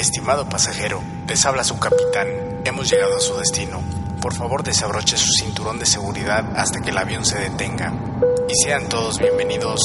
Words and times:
Estimado 0.00 0.48
pasajero, 0.48 1.02
les 1.28 1.44
habla 1.44 1.62
su 1.62 1.78
capitán. 1.78 2.26
Hemos 2.64 2.90
llegado 2.90 3.18
a 3.18 3.20
su 3.20 3.36
destino. 3.36 3.82
Por 4.22 4.32
favor 4.32 4.62
desabroche 4.62 5.18
su 5.18 5.30
cinturón 5.30 5.78
de 5.78 5.84
seguridad 5.84 6.56
hasta 6.56 6.80
que 6.80 6.88
el 6.88 6.96
avión 6.96 7.26
se 7.26 7.38
detenga. 7.38 7.92
Y 8.48 8.64
sean 8.64 8.88
todos 8.88 9.18
bienvenidos 9.18 9.82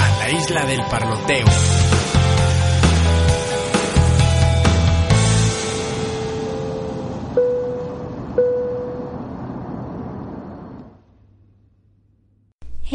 a 0.00 0.18
la 0.18 0.30
isla 0.30 0.66
del 0.66 0.84
parloteo. 0.86 1.46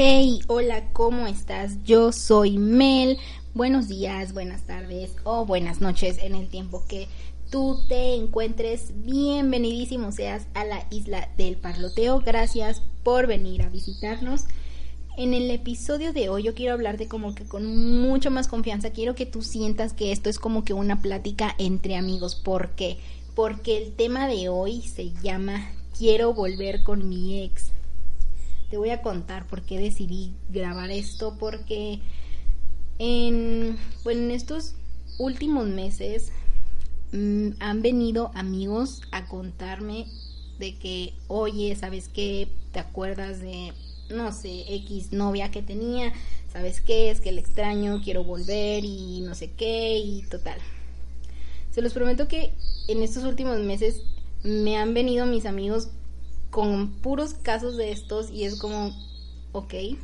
Hey, 0.01 0.39
hola, 0.47 0.93
¿cómo 0.93 1.27
estás? 1.27 1.83
Yo 1.83 2.13
soy 2.13 2.57
Mel. 2.57 3.17
Buenos 3.53 3.89
días, 3.89 4.33
buenas 4.33 4.61
tardes 4.61 5.13
o 5.25 5.45
buenas 5.45 5.81
noches 5.81 6.19
en 6.19 6.35
el 6.35 6.47
tiempo 6.47 6.85
que 6.87 7.09
tú 7.51 7.81
te 7.89 8.15
encuentres. 8.15 8.93
Bienvenidísimo 9.03 10.13
seas 10.13 10.47
a 10.53 10.63
la 10.63 10.87
isla 10.89 11.27
del 11.35 11.57
parloteo. 11.57 12.21
Gracias 12.21 12.81
por 13.03 13.27
venir 13.27 13.61
a 13.61 13.67
visitarnos. 13.67 14.45
En 15.17 15.33
el 15.33 15.51
episodio 15.51 16.13
de 16.13 16.29
hoy 16.29 16.43
yo 16.43 16.55
quiero 16.55 16.75
hablar 16.75 16.97
de 16.97 17.09
como 17.09 17.35
que 17.35 17.43
con 17.43 17.99
mucho 17.99 18.31
más 18.31 18.47
confianza. 18.47 18.91
Quiero 18.91 19.15
que 19.15 19.25
tú 19.25 19.41
sientas 19.41 19.91
que 19.91 20.13
esto 20.13 20.29
es 20.29 20.39
como 20.39 20.63
que 20.63 20.71
una 20.71 21.01
plática 21.01 21.55
entre 21.57 21.97
amigos. 21.97 22.35
¿Por 22.35 22.69
qué? 22.69 22.99
Porque 23.35 23.75
el 23.75 23.91
tema 23.91 24.29
de 24.29 24.47
hoy 24.47 24.81
se 24.81 25.11
llama 25.21 25.73
Quiero 25.97 26.33
volver 26.33 26.83
con 26.83 27.09
mi 27.09 27.43
ex 27.43 27.73
te 28.69 28.77
voy 28.77 28.89
a 28.89 29.01
contar 29.01 29.47
por 29.47 29.63
qué 29.63 29.79
decidí 29.79 30.33
grabar 30.49 30.91
esto, 30.91 31.37
porque 31.39 31.99
en, 32.99 33.77
bueno, 34.03 34.21
en 34.21 34.31
estos 34.31 34.75
últimos 35.17 35.67
meses 35.67 36.31
mmm, 37.11 37.49
han 37.59 37.81
venido 37.81 38.31
amigos 38.35 39.01
a 39.11 39.25
contarme 39.27 40.05
de 40.59 40.75
que, 40.77 41.13
oye, 41.27 41.75
¿sabes 41.75 42.09
qué? 42.09 42.49
¿Te 42.71 42.79
acuerdas 42.79 43.39
de, 43.39 43.73
no 44.09 44.31
sé, 44.31 44.65
X 44.75 45.11
novia 45.11 45.51
que 45.51 45.61
tenía? 45.61 46.13
¿Sabes 46.51 46.81
qué? 46.81 47.09
Es 47.09 47.21
que 47.21 47.29
el 47.29 47.39
extraño, 47.39 48.01
quiero 48.03 48.23
volver 48.23 48.83
y 48.83 49.21
no 49.21 49.35
sé 49.35 49.51
qué 49.51 49.97
y 49.97 50.23
total. 50.23 50.59
Se 51.71 51.81
los 51.81 51.93
prometo 51.93 52.27
que 52.27 52.51
en 52.87 53.01
estos 53.03 53.23
últimos 53.23 53.59
meses 53.59 54.01
me 54.43 54.77
han 54.77 54.93
venido 54.93 55.25
mis 55.25 55.45
amigos 55.45 55.89
con 56.59 56.89
puros 56.89 57.35
casos 57.35 57.77
de 57.77 57.93
estos 57.93 58.29
y 58.31 58.43
es 58.43 58.59
como, 58.59 58.93
ok. 59.53 59.73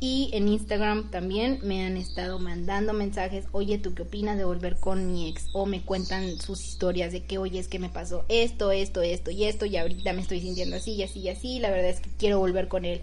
y 0.00 0.30
en 0.32 0.48
Instagram 0.48 1.08
también 1.12 1.60
me 1.62 1.86
han 1.86 1.96
estado 1.96 2.40
mandando 2.40 2.92
mensajes, 2.92 3.44
oye, 3.52 3.78
¿tú 3.78 3.94
qué 3.94 4.02
opinas 4.02 4.36
de 4.36 4.44
volver 4.44 4.80
con 4.80 5.06
mi 5.06 5.28
ex? 5.28 5.46
O 5.52 5.66
me 5.66 5.82
cuentan 5.82 6.40
sus 6.40 6.66
historias 6.66 7.12
de 7.12 7.22
que, 7.22 7.38
oye, 7.38 7.60
es 7.60 7.68
que 7.68 7.78
me 7.78 7.90
pasó 7.90 8.24
esto, 8.28 8.72
esto, 8.72 9.02
esto 9.02 9.30
y 9.30 9.44
esto 9.44 9.66
y 9.66 9.76
ahorita 9.76 10.12
me 10.14 10.22
estoy 10.22 10.40
sintiendo 10.40 10.74
así 10.74 10.94
y 10.94 11.04
así 11.04 11.20
y 11.20 11.28
así, 11.28 11.60
la 11.60 11.70
verdad 11.70 11.90
es 11.90 12.00
que 12.00 12.10
quiero 12.18 12.40
volver 12.40 12.66
con 12.66 12.84
él. 12.84 13.02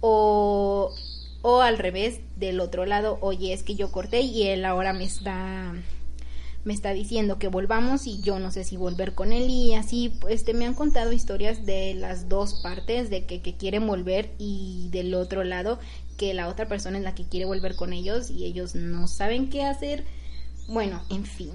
O, 0.00 0.94
o 1.42 1.60
al 1.60 1.76
revés, 1.76 2.20
del 2.36 2.60
otro 2.60 2.86
lado, 2.86 3.18
oye, 3.20 3.52
es 3.52 3.62
que 3.62 3.74
yo 3.74 3.92
corté 3.92 4.22
y 4.22 4.44
él 4.44 4.64
ahora 4.64 4.94
me 4.94 5.04
está 5.04 5.74
me 6.64 6.74
está 6.74 6.92
diciendo 6.92 7.38
que 7.38 7.48
volvamos 7.48 8.06
y 8.06 8.20
yo 8.20 8.38
no 8.38 8.50
sé 8.50 8.64
si 8.64 8.76
volver 8.76 9.14
con 9.14 9.32
él 9.32 9.48
y 9.48 9.74
así 9.74 10.12
este 10.28 10.54
me 10.54 10.66
han 10.66 10.74
contado 10.74 11.12
historias 11.12 11.64
de 11.64 11.94
las 11.94 12.28
dos 12.28 12.60
partes 12.62 13.10
de 13.10 13.24
que, 13.24 13.40
que 13.40 13.54
quieren 13.54 13.86
volver 13.86 14.32
y 14.38 14.88
del 14.90 15.14
otro 15.14 15.44
lado 15.44 15.78
que 16.16 16.34
la 16.34 16.48
otra 16.48 16.66
persona 16.66 16.98
es 16.98 17.04
la 17.04 17.14
que 17.14 17.24
quiere 17.24 17.46
volver 17.46 17.76
con 17.76 17.92
ellos 17.92 18.30
y 18.30 18.44
ellos 18.44 18.74
no 18.74 19.06
saben 19.06 19.48
qué 19.48 19.62
hacer. 19.62 20.04
Bueno 20.66 21.00
en 21.10 21.24
fin. 21.24 21.52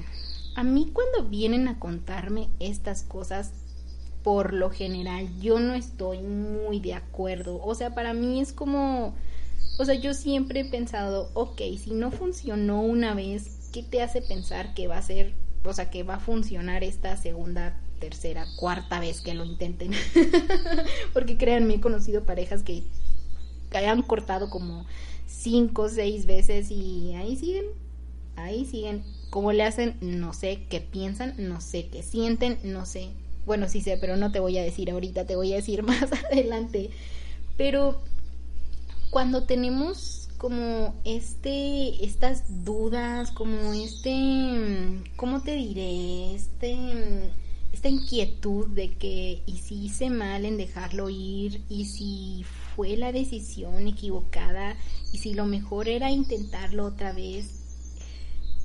A 0.55 0.63
mí 0.63 0.89
cuando 0.93 1.29
vienen 1.29 1.67
a 1.67 1.79
contarme 1.79 2.49
estas 2.59 3.03
cosas 3.03 3.51
por 4.23 4.53
lo 4.53 4.69
general 4.69 5.27
yo 5.41 5.59
no 5.59 5.73
estoy 5.73 6.21
muy 6.21 6.79
de 6.79 6.93
acuerdo. 6.93 7.61
O 7.61 7.75
sea 7.75 7.93
para 7.93 8.13
mí 8.13 8.39
es 8.39 8.53
como 8.53 9.13
o 9.77 9.85
sea 9.85 9.95
yo 9.95 10.13
siempre 10.13 10.61
he 10.61 10.65
pensado 10.65 11.29
ok 11.33 11.61
si 11.77 11.91
no 11.91 12.09
funcionó 12.09 12.81
una 12.81 13.13
vez 13.13 13.62
¿qué 13.73 13.83
te 13.83 14.01
hace 14.01 14.21
pensar 14.21 14.73
que 14.73 14.87
va 14.87 14.97
a 14.97 15.01
ser, 15.01 15.33
o 15.65 15.73
sea, 15.73 15.89
que 15.89 16.03
va 16.03 16.15
a 16.15 16.19
funcionar 16.19 16.83
esta 16.83 17.17
segunda, 17.17 17.77
tercera, 17.99 18.45
cuarta 18.55 19.01
vez 19.01 19.19
que 19.19 19.33
lo 19.33 19.43
intenten? 19.43 19.91
Porque 21.13 21.37
créanme, 21.37 21.75
he 21.75 21.81
conocido 21.81 22.23
parejas 22.23 22.63
que 22.63 22.83
hayan 23.73 24.03
cortado 24.03 24.49
como 24.49 24.85
cinco, 25.27 25.89
seis 25.89 26.25
veces 26.25 26.69
y 26.69 27.13
ahí 27.15 27.35
siguen, 27.35 27.65
ahí 28.35 28.65
siguen. 28.65 29.03
¿Cómo 29.29 29.51
le 29.51 29.63
hacen? 29.63 29.97
No 29.99 30.31
sé 30.33 30.61
qué 30.69 30.79
piensan, 30.79 31.33
no 31.39 31.59
sé 31.59 31.87
qué 31.87 32.03
sienten, 32.03 32.59
no 32.63 32.85
sé. 32.85 33.09
Bueno, 33.47 33.67
sí 33.67 33.81
sé, 33.81 33.97
pero 33.99 34.15
no 34.15 34.31
te 34.31 34.39
voy 34.39 34.57
a 34.59 34.63
decir 34.63 34.91
ahorita, 34.91 35.25
te 35.25 35.35
voy 35.35 35.51
a 35.51 35.57
decir 35.57 35.81
más 35.83 36.11
adelante. 36.31 36.91
Pero 37.57 37.99
cuando 39.09 39.43
tenemos 39.43 40.22
como 40.43 40.93
este, 41.05 42.03
estas 42.03 42.65
dudas, 42.65 43.31
como 43.31 43.71
este, 43.71 45.01
¿cómo 45.15 45.41
te 45.41 45.55
diré? 45.55 46.35
Este, 46.35 47.31
esta 47.71 47.87
inquietud 47.87 48.67
de 48.67 48.91
que, 48.91 49.41
¿y 49.45 49.57
si 49.59 49.85
hice 49.85 50.09
mal 50.09 50.43
en 50.43 50.57
dejarlo 50.57 51.09
ir? 51.09 51.61
¿Y 51.69 51.85
si 51.85 52.43
fue 52.75 52.97
la 52.97 53.13
decisión 53.13 53.87
equivocada? 53.87 54.75
¿Y 55.13 55.19
si 55.19 55.33
lo 55.33 55.45
mejor 55.45 55.87
era 55.87 56.11
intentarlo 56.11 56.87
otra 56.87 57.13
vez? 57.13 57.45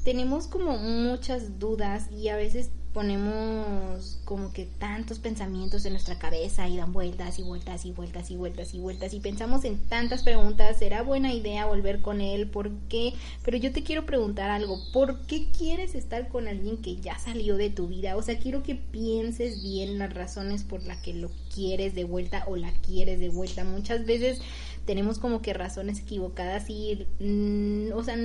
Tenemos 0.02 0.48
como 0.48 0.78
muchas 0.78 1.60
dudas 1.60 2.10
y 2.10 2.26
a 2.26 2.34
veces 2.34 2.70
ponemos 2.98 4.18
como 4.24 4.52
que 4.52 4.66
tantos 4.66 5.20
pensamientos 5.20 5.84
en 5.84 5.92
nuestra 5.92 6.18
cabeza 6.18 6.68
y 6.68 6.78
dan 6.78 6.92
vueltas 6.92 7.38
y 7.38 7.44
vueltas 7.44 7.84
y 7.84 7.92
vueltas 7.92 8.28
y 8.32 8.34
vueltas 8.34 8.74
y 8.74 8.80
vueltas 8.80 9.14
y 9.14 9.20
pensamos 9.20 9.64
en 9.64 9.78
tantas 9.78 10.24
preguntas, 10.24 10.80
¿será 10.80 11.02
buena 11.02 11.32
idea 11.32 11.66
volver 11.66 12.00
con 12.00 12.20
él? 12.20 12.48
¿Por 12.48 12.72
qué? 12.88 13.14
Pero 13.44 13.56
yo 13.56 13.70
te 13.70 13.84
quiero 13.84 14.04
preguntar 14.04 14.50
algo, 14.50 14.80
¿por 14.92 15.20
qué 15.28 15.46
quieres 15.56 15.94
estar 15.94 16.26
con 16.26 16.48
alguien 16.48 16.78
que 16.78 16.96
ya 16.96 17.16
salió 17.20 17.56
de 17.56 17.70
tu 17.70 17.86
vida? 17.86 18.16
O 18.16 18.22
sea, 18.22 18.36
quiero 18.40 18.64
que 18.64 18.74
pienses 18.74 19.62
bien 19.62 20.00
las 20.00 20.12
razones 20.12 20.64
por 20.64 20.82
las 20.82 20.98
que 20.98 21.14
lo 21.14 21.30
quieres 21.54 21.94
de 21.94 22.02
vuelta 22.02 22.46
o 22.48 22.56
la 22.56 22.72
quieres 22.84 23.20
de 23.20 23.28
vuelta. 23.28 23.62
Muchas 23.62 24.06
veces 24.06 24.40
tenemos 24.86 25.20
como 25.20 25.40
que 25.40 25.54
razones 25.54 26.00
equivocadas 26.00 26.68
y, 26.68 27.06
mm, 27.20 27.92
o 27.94 28.02
sea, 28.02 28.16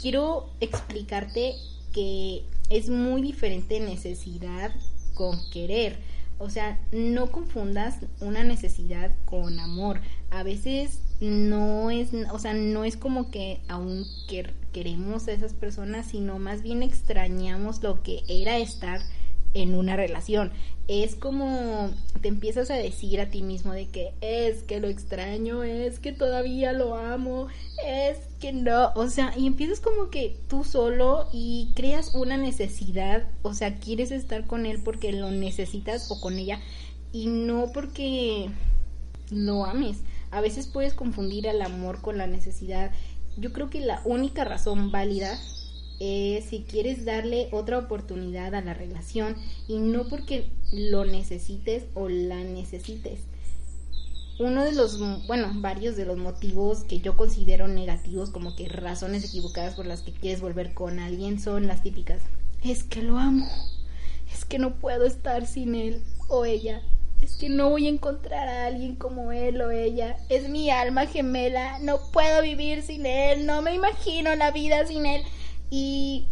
quiero 0.00 0.48
explicarte 0.60 1.56
que 1.92 2.42
es 2.70 2.88
muy 2.88 3.22
diferente 3.22 3.80
necesidad 3.80 4.72
con 5.14 5.38
querer. 5.50 5.98
O 6.38 6.50
sea, 6.50 6.80
no 6.90 7.30
confundas 7.30 7.98
una 8.20 8.42
necesidad 8.42 9.12
con 9.24 9.60
amor. 9.60 10.00
A 10.30 10.42
veces 10.42 11.00
no 11.20 11.90
es, 11.90 12.10
o 12.32 12.38
sea, 12.38 12.54
no 12.54 12.84
es 12.84 12.96
como 12.96 13.30
que 13.30 13.60
aún 13.68 14.04
queremos 14.72 15.28
a 15.28 15.32
esas 15.32 15.52
personas, 15.52 16.06
sino 16.06 16.38
más 16.38 16.62
bien 16.62 16.82
extrañamos 16.82 17.82
lo 17.82 18.02
que 18.02 18.22
era 18.26 18.58
estar 18.58 19.00
en 19.54 19.74
una 19.74 19.96
relación. 19.96 20.52
Es 20.88 21.14
como 21.14 21.90
te 22.20 22.28
empiezas 22.28 22.70
a 22.70 22.74
decir 22.74 23.20
a 23.20 23.30
ti 23.30 23.42
mismo 23.42 23.72
de 23.72 23.88
que 23.88 24.12
es 24.20 24.62
que 24.62 24.80
lo 24.80 24.88
extraño, 24.88 25.62
es 25.62 25.98
que 25.98 26.12
todavía 26.12 26.72
lo 26.72 26.94
amo, 26.96 27.48
es 27.86 28.18
que 28.40 28.52
no, 28.52 28.92
o 28.94 29.08
sea, 29.08 29.32
y 29.36 29.46
empiezas 29.46 29.80
como 29.80 30.10
que 30.10 30.36
tú 30.48 30.64
solo 30.64 31.28
y 31.32 31.70
creas 31.74 32.14
una 32.14 32.36
necesidad, 32.36 33.26
o 33.42 33.54
sea, 33.54 33.78
quieres 33.78 34.10
estar 34.10 34.46
con 34.46 34.66
él 34.66 34.80
porque 34.82 35.12
lo 35.12 35.30
necesitas 35.30 36.10
o 36.10 36.20
con 36.20 36.38
ella 36.38 36.60
y 37.12 37.26
no 37.26 37.70
porque 37.72 38.50
lo 39.30 39.64
ames. 39.64 39.98
A 40.30 40.40
veces 40.40 40.66
puedes 40.66 40.94
confundir 40.94 41.46
el 41.46 41.60
amor 41.60 42.00
con 42.00 42.16
la 42.18 42.26
necesidad. 42.26 42.90
Yo 43.36 43.52
creo 43.52 43.68
que 43.68 43.80
la 43.80 44.00
única 44.04 44.44
razón 44.44 44.90
válida 44.90 45.38
es 46.02 46.44
si 46.46 46.62
quieres 46.62 47.04
darle 47.04 47.48
otra 47.52 47.78
oportunidad 47.78 48.54
a 48.54 48.60
la 48.60 48.74
relación 48.74 49.36
y 49.68 49.78
no 49.78 50.08
porque 50.08 50.50
lo 50.72 51.04
necesites 51.04 51.84
o 51.94 52.08
la 52.08 52.42
necesites. 52.42 53.20
Uno 54.38 54.64
de 54.64 54.72
los, 54.72 54.98
bueno, 55.26 55.52
varios 55.56 55.96
de 55.96 56.04
los 56.04 56.16
motivos 56.16 56.84
que 56.84 57.00
yo 57.00 57.16
considero 57.16 57.68
negativos, 57.68 58.30
como 58.30 58.56
que 58.56 58.68
razones 58.68 59.24
equivocadas 59.24 59.74
por 59.74 59.86
las 59.86 60.02
que 60.02 60.12
quieres 60.12 60.40
volver 60.40 60.74
con 60.74 60.98
alguien, 60.98 61.38
son 61.38 61.66
las 61.66 61.82
típicas. 61.82 62.22
Es 62.64 62.82
que 62.82 63.02
lo 63.02 63.18
amo, 63.18 63.48
es 64.32 64.44
que 64.44 64.58
no 64.58 64.74
puedo 64.74 65.04
estar 65.04 65.46
sin 65.46 65.74
él 65.74 66.02
o 66.28 66.44
ella, 66.44 66.82
es 67.22 67.36
que 67.36 67.48
no 67.48 67.70
voy 67.70 67.86
a 67.86 67.90
encontrar 67.90 68.48
a 68.48 68.66
alguien 68.66 68.96
como 68.96 69.30
él 69.30 69.62
o 69.62 69.70
ella. 69.70 70.16
Es 70.28 70.48
mi 70.48 70.70
alma 70.70 71.06
gemela. 71.06 71.78
No 71.78 71.98
puedo 72.10 72.42
vivir 72.42 72.82
sin 72.82 73.06
él. 73.06 73.46
No 73.46 73.62
me 73.62 73.74
imagino 73.74 74.34
la 74.34 74.50
vida 74.50 74.84
sin 74.86 75.06
él. 75.06 75.22
Y 75.74 76.26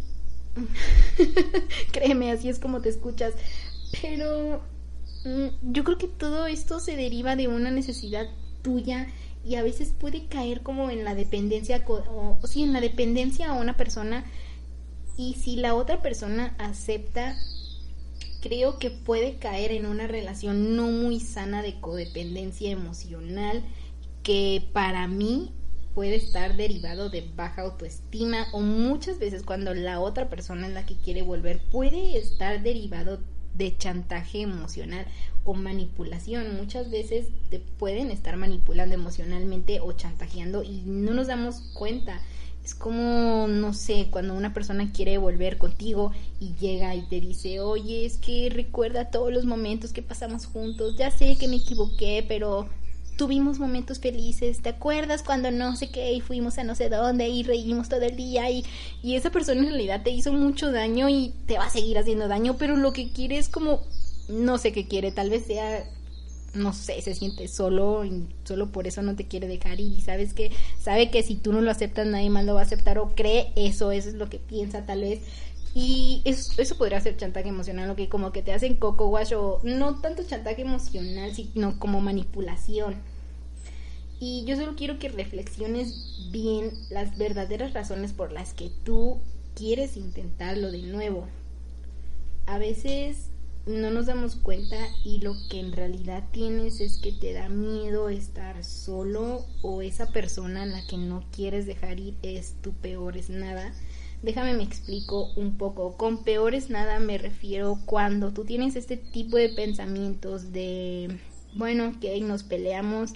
créeme, 1.92 2.30
así 2.30 2.50
es 2.50 2.58
como 2.58 2.82
te 2.82 2.90
escuchas. 2.90 3.32
Pero 4.02 4.62
Mm, 5.24 5.48
yo 5.72 5.84
creo 5.84 5.98
que 5.98 6.08
todo 6.08 6.46
esto 6.46 6.80
se 6.80 6.96
deriva 6.96 7.36
de 7.36 7.46
una 7.48 7.70
necesidad 7.70 8.26
tuya 8.62 9.06
y 9.44 9.56
a 9.56 9.62
veces 9.62 9.92
puede 9.98 10.26
caer 10.26 10.62
como 10.62 10.90
en 10.90 11.04
la 11.04 11.14
dependencia 11.14 11.84
o, 11.86 12.38
o 12.40 12.46
sí 12.46 12.62
en 12.62 12.72
la 12.72 12.80
dependencia 12.80 13.50
a 13.50 13.54
una 13.54 13.76
persona 13.76 14.24
y 15.16 15.34
si 15.34 15.56
la 15.56 15.74
otra 15.74 16.00
persona 16.00 16.54
acepta 16.58 17.36
creo 18.40 18.78
que 18.78 18.90
puede 18.90 19.36
caer 19.36 19.72
en 19.72 19.84
una 19.84 20.06
relación 20.06 20.76
no 20.76 20.86
muy 20.86 21.20
sana 21.20 21.62
de 21.62 21.78
codependencia 21.80 22.70
emocional 22.70 23.62
que 24.22 24.68
para 24.72 25.06
mí 25.06 25.52
puede 25.94 26.16
estar 26.16 26.56
derivado 26.56 27.10
de 27.10 27.28
baja 27.36 27.62
autoestima 27.62 28.46
o 28.52 28.60
muchas 28.60 29.18
veces 29.18 29.42
cuando 29.42 29.74
la 29.74 30.00
otra 30.00 30.28
persona 30.28 30.66
en 30.66 30.74
la 30.74 30.86
que 30.86 30.96
quiere 30.96 31.22
volver 31.22 31.60
puede 31.70 32.16
estar 32.16 32.62
derivado 32.62 33.18
de 33.54 33.76
chantaje 33.76 34.42
emocional 34.42 35.06
o 35.44 35.54
manipulación. 35.54 36.56
Muchas 36.56 36.90
veces 36.90 37.26
te 37.50 37.58
pueden 37.58 38.10
estar 38.10 38.36
manipulando 38.36 38.94
emocionalmente 38.94 39.80
o 39.80 39.92
chantajeando 39.92 40.62
y 40.62 40.82
no 40.86 41.14
nos 41.14 41.26
damos 41.26 41.60
cuenta. 41.74 42.20
Es 42.64 42.74
como, 42.74 43.46
no 43.48 43.72
sé, 43.72 44.08
cuando 44.10 44.34
una 44.34 44.52
persona 44.52 44.92
quiere 44.92 45.16
volver 45.16 45.56
contigo 45.56 46.12
y 46.38 46.54
llega 46.60 46.94
y 46.94 47.02
te 47.02 47.20
dice, 47.20 47.60
oye, 47.60 48.04
es 48.04 48.18
que 48.18 48.50
recuerda 48.50 49.10
todos 49.10 49.32
los 49.32 49.46
momentos 49.46 49.92
que 49.92 50.02
pasamos 50.02 50.44
juntos, 50.44 50.96
ya 50.96 51.10
sé 51.10 51.36
que 51.36 51.48
me 51.48 51.56
equivoqué, 51.56 52.24
pero 52.28 52.68
tuvimos 53.20 53.58
momentos 53.58 53.98
felices, 53.98 54.62
¿te 54.62 54.70
acuerdas 54.70 55.22
cuando 55.22 55.50
no 55.50 55.76
sé 55.76 55.90
qué 55.90 56.14
y 56.14 56.22
fuimos 56.22 56.56
a 56.56 56.64
no 56.64 56.74
sé 56.74 56.88
dónde 56.88 57.28
y 57.28 57.42
reímos 57.42 57.90
todo 57.90 58.00
el 58.00 58.16
día 58.16 58.50
y, 58.50 58.64
y 59.02 59.14
esa 59.14 59.28
persona 59.28 59.60
en 59.60 59.66
realidad 59.66 60.02
te 60.02 60.08
hizo 60.08 60.32
mucho 60.32 60.72
daño 60.72 61.06
y 61.10 61.34
te 61.44 61.58
va 61.58 61.66
a 61.66 61.70
seguir 61.70 61.98
haciendo 61.98 62.28
daño, 62.28 62.56
pero 62.58 62.78
lo 62.78 62.94
que 62.94 63.12
quiere 63.12 63.36
es 63.36 63.50
como, 63.50 63.82
no 64.30 64.56
sé 64.56 64.72
qué 64.72 64.88
quiere, 64.88 65.12
tal 65.12 65.28
vez 65.28 65.44
sea 65.44 65.84
no 66.54 66.72
sé, 66.72 67.00
se 67.02 67.14
siente 67.14 67.46
solo 67.46 68.06
y 68.06 68.26
solo 68.44 68.72
por 68.72 68.86
eso 68.86 69.02
no 69.02 69.14
te 69.14 69.26
quiere 69.26 69.46
dejar 69.46 69.80
y 69.80 70.00
sabes 70.00 70.32
que 70.32 70.50
sabe 70.80 71.10
que 71.10 71.22
si 71.22 71.36
tú 71.36 71.52
no 71.52 71.60
lo 71.60 71.70
aceptas 71.70 72.06
nadie 72.06 72.30
más 72.30 72.46
lo 72.46 72.54
va 72.54 72.60
a 72.60 72.64
aceptar 72.64 72.98
o 72.98 73.14
cree 73.14 73.52
eso, 73.54 73.92
eso 73.92 74.08
es 74.08 74.14
lo 74.14 74.30
que 74.30 74.38
piensa 74.38 74.86
tal 74.86 75.02
vez 75.02 75.20
y 75.74 76.22
eso, 76.24 76.60
eso 76.60 76.76
podría 76.76 77.00
ser 77.00 77.16
chantaje 77.16 77.48
emocional, 77.48 77.88
lo 77.88 77.96
que 77.96 78.08
como 78.08 78.32
que 78.32 78.42
te 78.42 78.52
hacen 78.52 78.76
coco 78.76 79.08
wash 79.08 79.34
o 79.34 79.60
no 79.62 80.00
tanto 80.00 80.24
chantaje 80.24 80.62
emocional, 80.62 81.32
sino 81.34 81.78
como 81.78 82.00
manipulación. 82.00 82.96
Y 84.18 84.44
yo 84.44 84.56
solo 84.56 84.74
quiero 84.76 84.98
que 84.98 85.08
reflexiones 85.08 86.28
bien 86.30 86.72
las 86.90 87.16
verdaderas 87.16 87.72
razones 87.72 88.12
por 88.12 88.32
las 88.32 88.52
que 88.52 88.70
tú 88.84 89.18
quieres 89.54 89.96
intentarlo 89.96 90.70
de 90.70 90.82
nuevo. 90.82 91.26
A 92.46 92.58
veces 92.58 93.30
no 93.66 93.90
nos 93.90 94.06
damos 94.06 94.36
cuenta 94.36 94.76
y 95.04 95.18
lo 95.18 95.36
que 95.48 95.60
en 95.60 95.72
realidad 95.72 96.24
tienes 96.32 96.80
es 96.80 96.96
que 96.96 97.12
te 97.12 97.32
da 97.32 97.48
miedo 97.48 98.08
estar 98.08 98.64
solo 98.64 99.44
o 99.62 99.82
esa 99.82 100.12
persona 100.12 100.62
a 100.62 100.66
la 100.66 100.84
que 100.86 100.96
no 100.96 101.22
quieres 101.34 101.66
dejar 101.66 102.00
ir 102.00 102.14
es 102.22 102.54
tu 102.62 102.72
peor 102.72 103.16
es 103.16 103.30
nada 103.30 103.72
Déjame 104.22 104.54
me 104.54 104.62
explico 104.62 105.32
un 105.36 105.56
poco. 105.56 105.96
Con 105.96 106.24
peores 106.24 106.68
nada 106.68 107.00
me 107.00 107.16
refiero 107.16 107.78
cuando 107.86 108.32
tú 108.32 108.44
tienes 108.44 108.76
este 108.76 108.96
tipo 108.96 109.36
de 109.38 109.48
pensamientos 109.48 110.52
de, 110.52 111.18
bueno, 111.54 111.88
ok, 111.88 112.04
nos 112.22 112.42
peleamos, 112.42 113.12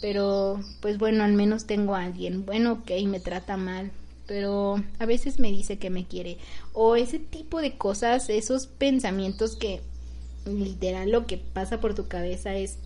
pero 0.00 0.60
pues 0.80 0.98
bueno, 0.98 1.24
al 1.24 1.32
menos 1.32 1.66
tengo 1.66 1.96
a 1.96 2.04
alguien. 2.04 2.46
Bueno, 2.46 2.72
ok, 2.74 2.90
me 3.06 3.18
trata 3.18 3.56
mal, 3.56 3.90
pero 4.26 4.82
a 5.00 5.06
veces 5.06 5.40
me 5.40 5.50
dice 5.50 5.78
que 5.78 5.90
me 5.90 6.06
quiere. 6.06 6.38
O 6.72 6.94
ese 6.94 7.18
tipo 7.18 7.60
de 7.60 7.76
cosas, 7.76 8.30
esos 8.30 8.68
pensamientos 8.68 9.56
que 9.56 9.80
literal 10.46 11.10
lo 11.10 11.26
que 11.26 11.38
pasa 11.38 11.80
por 11.80 11.94
tu 11.94 12.06
cabeza 12.06 12.54
es 12.54 12.78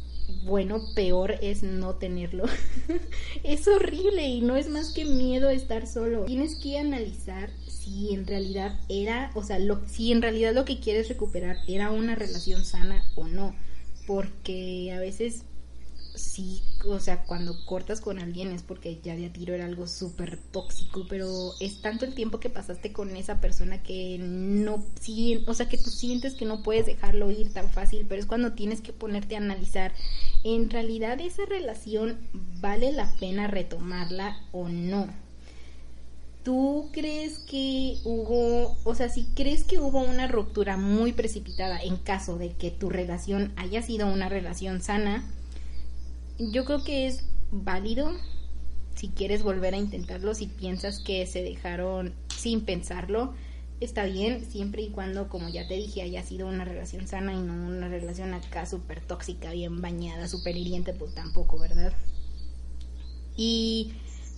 bueno, 0.44 0.82
peor 0.94 1.36
es 1.42 1.62
no 1.62 1.96
tenerlo. 1.96 2.44
es 3.44 3.68
horrible 3.68 4.26
y 4.26 4.40
no 4.40 4.56
es 4.56 4.68
más 4.68 4.92
que 4.92 5.04
miedo 5.04 5.50
estar 5.50 5.86
solo. 5.86 6.24
Tienes 6.24 6.56
que 6.56 6.78
analizar 6.78 7.50
si 7.66 8.14
en 8.14 8.26
realidad 8.26 8.78
era, 8.88 9.30
o 9.34 9.42
sea, 9.42 9.58
si 9.86 10.12
en 10.12 10.22
realidad 10.22 10.54
lo 10.54 10.64
que 10.64 10.80
quieres 10.80 11.08
recuperar 11.08 11.56
era 11.66 11.90
una 11.90 12.14
relación 12.14 12.64
sana 12.64 13.02
o 13.14 13.26
no. 13.26 13.54
Porque 14.06 14.92
a 14.92 15.00
veces 15.00 15.44
sí, 16.14 16.62
o 16.84 16.98
sea, 16.98 17.24
cuando 17.24 17.64
cortas 17.66 18.00
con 18.00 18.18
alguien 18.18 18.52
es 18.52 18.62
porque 18.62 19.00
ya 19.02 19.16
de 19.16 19.26
a 19.26 19.32
tiro 19.32 19.54
era 19.54 19.64
algo 19.64 19.86
súper 19.86 20.36
tóxico, 20.36 21.06
pero 21.08 21.52
es 21.60 21.80
tanto 21.82 22.04
el 22.04 22.14
tiempo 22.14 22.40
que 22.40 22.50
pasaste 22.50 22.92
con 22.92 23.16
esa 23.16 23.40
persona 23.40 23.82
que 23.82 24.18
no, 24.18 24.84
o 25.46 25.54
sea, 25.54 25.68
que 25.68 25.78
tú 25.78 25.90
sientes 25.90 26.34
que 26.34 26.44
no 26.44 26.62
puedes 26.62 26.86
dejarlo 26.86 27.30
ir 27.30 27.52
tan 27.52 27.70
fácil, 27.70 28.06
pero 28.08 28.20
es 28.20 28.26
cuando 28.26 28.52
tienes 28.52 28.80
que 28.80 28.92
ponerte 28.92 29.34
a 29.34 29.38
analizar, 29.38 29.92
¿en 30.44 30.70
realidad 30.70 31.20
esa 31.20 31.44
relación 31.46 32.18
vale 32.60 32.92
la 32.92 33.12
pena 33.18 33.46
retomarla 33.46 34.40
o 34.52 34.68
no? 34.68 35.08
¿Tú 36.42 36.88
crees 36.92 37.38
que 37.38 37.98
hubo, 38.04 38.76
o 38.84 38.94
sea, 38.94 39.10
si 39.10 39.24
crees 39.34 39.62
que 39.62 39.78
hubo 39.78 40.00
una 40.00 40.26
ruptura 40.26 40.78
muy 40.78 41.12
precipitada 41.12 41.78
en 41.82 41.98
caso 41.98 42.38
de 42.38 42.52
que 42.52 42.70
tu 42.70 42.88
relación 42.88 43.52
haya 43.56 43.82
sido 43.82 44.06
una 44.06 44.30
relación 44.30 44.80
sana, 44.80 45.22
yo 46.40 46.64
creo 46.64 46.82
que 46.82 47.06
es 47.06 47.24
válido 47.52 48.12
si 48.94 49.08
quieres 49.08 49.42
volver 49.42 49.74
a 49.74 49.78
intentarlo, 49.78 50.34
si 50.34 50.46
piensas 50.46 50.98
que 50.98 51.26
se 51.26 51.42
dejaron 51.42 52.14
sin 52.28 52.62
pensarlo, 52.62 53.34
está 53.80 54.04
bien, 54.04 54.44
siempre 54.44 54.82
y 54.82 54.90
cuando, 54.90 55.28
como 55.28 55.48
ya 55.48 55.66
te 55.68 55.74
dije, 55.74 56.02
haya 56.02 56.22
sido 56.22 56.48
una 56.48 56.64
relación 56.64 57.06
sana 57.06 57.32
y 57.32 57.40
no 57.40 57.54
una 57.54 57.88
relación 57.88 58.34
acá 58.34 58.66
súper 58.66 59.00
tóxica, 59.00 59.52
bien 59.52 59.80
bañada, 59.80 60.28
súper 60.28 60.56
hiriente, 60.56 60.92
pues 60.92 61.14
tampoco, 61.14 61.58
¿verdad? 61.58 61.92
Y 63.36 63.92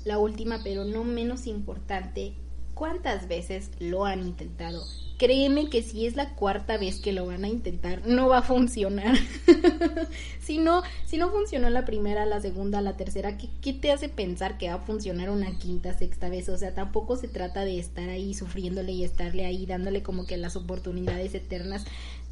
la 0.05 0.19
última, 0.19 0.61
pero 0.63 0.85
no 0.85 1.03
menos 1.03 1.47
importante, 1.47 2.35
¿cuántas 2.75 3.27
veces 3.27 3.71
lo 3.81 4.05
han 4.05 4.21
intentado? 4.21 4.85
Créeme 5.19 5.69
que 5.69 5.83
si 5.83 6.07
es 6.07 6.17
la 6.17 6.35
cuarta 6.35 6.77
vez 6.77 7.01
que 7.01 7.13
lo 7.13 7.27
van 7.27 7.45
a 7.45 7.49
intentar, 7.49 8.07
no 8.07 8.29
va 8.29 8.39
a 8.39 8.43
funcionar. 8.43 9.17
si 10.41 10.59
no, 10.59 10.83
si 11.07 11.17
no 11.17 11.31
funcionó 11.31 11.71
la 11.71 11.85
primera, 11.85 12.27
la 12.27 12.41
segunda, 12.41 12.81
la 12.81 12.97
tercera, 12.97 13.37
¿qué, 13.39 13.49
¿qué, 13.61 13.73
te 13.73 13.93
hace 13.93 14.09
pensar 14.09 14.59
que 14.59 14.69
va 14.69 14.75
a 14.75 14.79
funcionar 14.79 15.31
una 15.31 15.59
quinta, 15.59 15.97
sexta 15.97 16.29
vez? 16.29 16.49
O 16.49 16.59
sea, 16.59 16.75
tampoco 16.75 17.17
se 17.17 17.29
trata 17.29 17.65
de 17.65 17.79
estar 17.79 18.09
ahí 18.09 18.35
sufriéndole 18.35 18.93
y 18.93 19.05
estarle 19.05 19.45
ahí 19.45 19.67
dándole 19.67 20.03
como 20.03 20.27
que 20.27 20.37
las 20.37 20.57
oportunidades 20.57 21.35
eternas. 21.35 21.85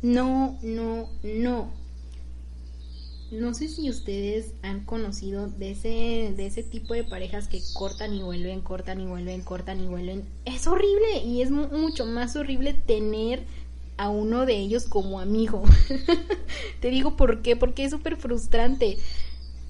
No, 0.02 0.58
no, 0.62 1.08
no 1.22 1.80
no 3.30 3.54
sé 3.54 3.68
si 3.68 3.88
ustedes 3.88 4.52
han 4.62 4.84
conocido 4.84 5.46
de 5.46 5.70
ese, 5.70 6.34
de 6.36 6.46
ese 6.46 6.62
tipo 6.62 6.94
de 6.94 7.04
parejas 7.04 7.46
que 7.46 7.62
cortan 7.74 8.12
y 8.12 8.22
vuelven, 8.22 8.60
cortan 8.60 9.00
y 9.00 9.06
vuelven, 9.06 9.42
cortan 9.42 9.80
y 9.80 9.86
vuelven. 9.86 10.24
Es 10.44 10.66
horrible 10.66 11.18
y 11.24 11.42
es 11.42 11.50
mucho 11.50 12.06
más 12.06 12.34
horrible 12.34 12.74
tener 12.74 13.44
a 13.96 14.08
uno 14.08 14.46
de 14.46 14.56
ellos 14.56 14.86
como 14.86 15.20
amigo. 15.20 15.62
Te 16.80 16.90
digo 16.90 17.16
por 17.16 17.42
qué, 17.42 17.54
porque 17.54 17.84
es 17.84 17.90
súper 17.92 18.16
frustrante. 18.16 18.98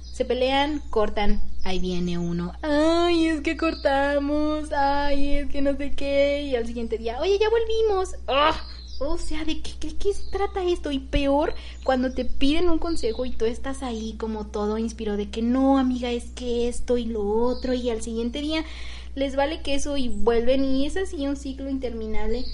Se 0.00 0.24
pelean, 0.24 0.82
cortan, 0.90 1.42
ahí 1.64 1.80
viene 1.80 2.16
uno. 2.16 2.52
Ay, 2.62 3.26
es 3.26 3.40
que 3.40 3.56
cortamos, 3.56 4.72
ay, 4.72 5.36
es 5.36 5.50
que 5.50 5.60
no 5.60 5.76
sé 5.76 5.90
qué. 5.90 6.44
Y 6.44 6.56
al 6.56 6.66
siguiente 6.66 6.96
día, 6.96 7.20
oye, 7.20 7.38
ya 7.38 7.48
volvimos. 7.50 8.14
¡Ah! 8.26 8.54
O 9.02 9.16
sea, 9.16 9.46
¿de 9.46 9.62
qué, 9.62 9.72
qué, 9.78 10.12
se 10.12 10.30
trata 10.30 10.62
esto? 10.62 10.90
Y 10.90 10.98
peor, 10.98 11.54
cuando 11.84 12.12
te 12.12 12.26
piden 12.26 12.68
un 12.68 12.78
consejo 12.78 13.24
y 13.24 13.30
tú 13.30 13.46
estás 13.46 13.82
ahí 13.82 14.14
como 14.18 14.46
todo 14.46 14.76
inspirado 14.76 15.16
de 15.16 15.30
que 15.30 15.40
no, 15.40 15.78
amiga, 15.78 16.10
es 16.10 16.24
que 16.34 16.68
esto 16.68 16.98
y 16.98 17.06
lo 17.06 17.26
otro, 17.26 17.72
y 17.72 17.88
al 17.88 18.02
siguiente 18.02 18.42
día 18.42 18.62
les 19.14 19.36
vale 19.36 19.62
que 19.62 19.74
eso 19.74 19.96
y 19.96 20.10
vuelven, 20.10 20.64
y 20.64 20.84
es 20.84 20.98
así 20.98 21.26
un 21.26 21.36
ciclo 21.36 21.70
interminable. 21.70 22.44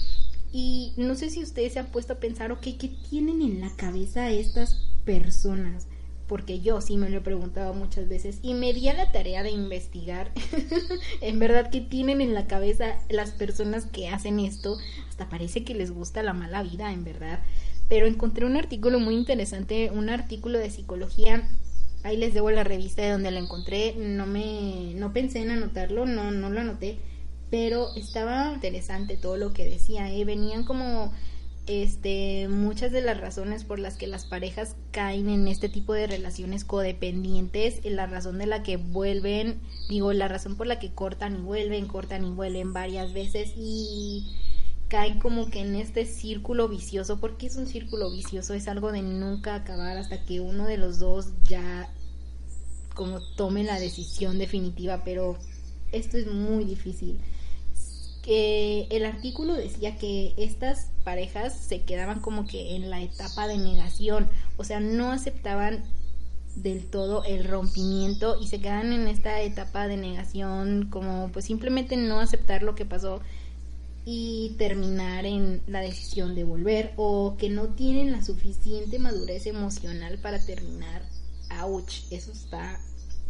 Y 0.53 0.93
no 0.95 1.15
sé 1.15 1.29
si 1.29 1.43
ustedes 1.43 1.73
se 1.73 1.79
han 1.79 1.87
puesto 1.87 2.13
a 2.13 2.19
pensar, 2.19 2.53
ok, 2.53 2.61
¿qué 2.61 2.95
tienen 3.09 3.41
en 3.41 3.59
la 3.59 3.75
cabeza 3.75 4.31
estas 4.31 4.85
personas? 5.03 5.85
Porque 6.27 6.59
yo 6.59 6.81
sí 6.81 6.97
me 6.97 7.09
lo 7.09 7.17
he 7.17 7.21
preguntado 7.21 7.73
muchas 7.73 8.09
veces 8.09 8.39
y 8.41 8.53
me 8.53 8.73
di 8.73 8.89
a 8.89 8.93
la 8.93 9.11
tarea 9.11 9.43
de 9.43 9.51
investigar 9.51 10.31
en 11.21 11.39
verdad 11.39 11.69
qué 11.71 11.81
tienen 11.81 12.21
en 12.21 12.33
la 12.33 12.47
cabeza 12.47 12.97
las 13.09 13.31
personas 13.31 13.85
que 13.85 14.09
hacen 14.09 14.39
esto, 14.39 14.77
hasta 15.09 15.29
parece 15.29 15.63
que 15.63 15.73
les 15.73 15.91
gusta 15.91 16.23
la 16.23 16.33
mala 16.33 16.63
vida, 16.63 16.91
en 16.91 17.03
verdad. 17.03 17.39
Pero 17.89 18.05
encontré 18.05 18.45
un 18.45 18.57
artículo 18.57 18.99
muy 18.99 19.15
interesante, 19.15 19.89
un 19.91 20.09
artículo 20.09 20.59
de 20.59 20.69
psicología. 20.69 21.47
Ahí 22.03 22.17
les 22.17 22.33
debo 22.33 22.51
la 22.51 22.65
revista 22.65 23.01
de 23.01 23.11
donde 23.11 23.31
lo 23.31 23.39
encontré. 23.39 23.95
No 23.97 24.25
me 24.25 24.93
no 24.95 25.13
pensé 25.13 25.41
en 25.41 25.51
anotarlo, 25.51 26.05
no 26.05 26.31
no 26.31 26.49
lo 26.49 26.59
anoté, 26.59 26.97
pero 27.49 27.95
estaba 27.95 28.51
interesante 28.53 29.15
todo 29.15 29.37
lo 29.37 29.53
que 29.53 29.63
decía, 29.63 30.11
¿eh? 30.11 30.25
venían 30.25 30.65
como 30.65 31.13
este, 31.67 32.47
muchas 32.47 32.91
de 32.91 33.01
las 33.01 33.19
razones 33.19 33.63
por 33.63 33.79
las 33.79 33.95
que 33.97 34.07
las 34.07 34.25
parejas 34.25 34.75
caen 34.91 35.29
en 35.29 35.47
este 35.47 35.69
tipo 35.69 35.93
de 35.93 36.07
relaciones 36.07 36.65
codependientes, 36.65 37.81
la 37.85 38.07
razón 38.07 38.37
de 38.37 38.47
la 38.47 38.63
que 38.63 38.77
vuelven, 38.77 39.59
digo, 39.89 40.13
la 40.13 40.27
razón 40.27 40.55
por 40.55 40.67
la 40.67 40.79
que 40.79 40.91
cortan 40.91 41.35
y 41.35 41.41
vuelven, 41.41 41.87
cortan 41.87 42.25
y 42.25 42.31
vuelven 42.31 42.73
varias 42.73 43.13
veces 43.13 43.53
y, 43.57 44.33
caen 44.87 45.19
como 45.19 45.49
que 45.49 45.59
en 45.59 45.75
este 45.75 46.05
círculo 46.05 46.67
vicioso, 46.69 47.19
porque 47.19 47.47
es 47.47 47.57
un 47.57 47.67
círculo 47.67 48.09
vicioso, 48.09 48.53
es 48.53 48.67
algo 48.67 48.91
de 48.91 49.01
nunca 49.01 49.55
acabar 49.55 49.97
hasta 49.97 50.23
que 50.23 50.39
uno 50.39 50.65
de 50.65 50.77
los 50.77 50.99
dos 50.99 51.27
ya 51.43 51.89
como 52.93 53.19
tome 53.35 53.63
la 53.63 53.79
decisión 53.79 54.39
definitiva, 54.39 55.03
pero 55.03 55.37
esto 55.91 56.17
es 56.17 56.27
muy 56.27 56.63
difícil. 56.63 57.19
El 58.29 59.05
artículo 59.05 59.53
decía 59.53 59.95
que 59.95 60.33
estas 60.35 60.91
parejas 61.05 61.57
se 61.57 61.83
quedaban 61.83 62.19
como 62.19 62.45
que 62.45 62.75
en 62.75 62.89
la 62.89 63.01
etapa 63.01 63.47
de 63.47 63.57
negación, 63.57 64.27
o 64.57 64.65
sea, 64.65 64.81
no 64.81 65.13
aceptaban 65.13 65.83
del 66.57 66.85
todo 66.85 67.23
el 67.23 67.45
rompimiento 67.45 68.37
y 68.41 68.47
se 68.47 68.59
quedan 68.59 68.91
en 68.91 69.07
esta 69.07 69.41
etapa 69.41 69.87
de 69.87 69.95
negación 69.95 70.89
como 70.89 71.29
pues 71.31 71.45
simplemente 71.45 71.95
no 71.95 72.19
aceptar 72.19 72.63
lo 72.63 72.75
que 72.75 72.83
pasó 72.83 73.21
y 74.05 74.55
terminar 74.57 75.25
en 75.25 75.61
la 75.67 75.81
decisión 75.81 76.33
de 76.33 76.43
volver 76.43 76.93
o 76.97 77.35
que 77.37 77.49
no 77.49 77.67
tienen 77.75 78.11
la 78.11 78.23
suficiente 78.23 78.99
madurez 78.99 79.45
emocional 79.45 80.17
para 80.17 80.43
terminar. 80.43 81.03
Ouch, 81.61 82.11
eso 82.11 82.31
está 82.31 82.79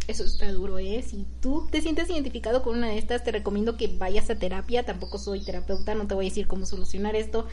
eso 0.08 0.24
está 0.24 0.52
duro, 0.52 0.80
¿eh? 0.80 1.04
Si 1.06 1.26
tú 1.42 1.68
te 1.70 1.82
sientes 1.82 2.10
identificado 2.10 2.64
con 2.64 2.78
una 2.78 2.88
de 2.88 2.98
estas, 2.98 3.24
te 3.24 3.32
recomiendo 3.32 3.76
que 3.76 3.88
vayas 3.88 4.30
a 4.30 4.36
terapia. 4.36 4.84
Tampoco 4.84 5.18
soy 5.18 5.44
terapeuta, 5.44 5.96
no 5.96 6.08
te 6.08 6.16
voy 6.16 6.28
a 6.28 6.30
decir 6.30 6.48
cómo 6.48 6.66
solucionar 6.66 7.16
esto, 7.16 7.46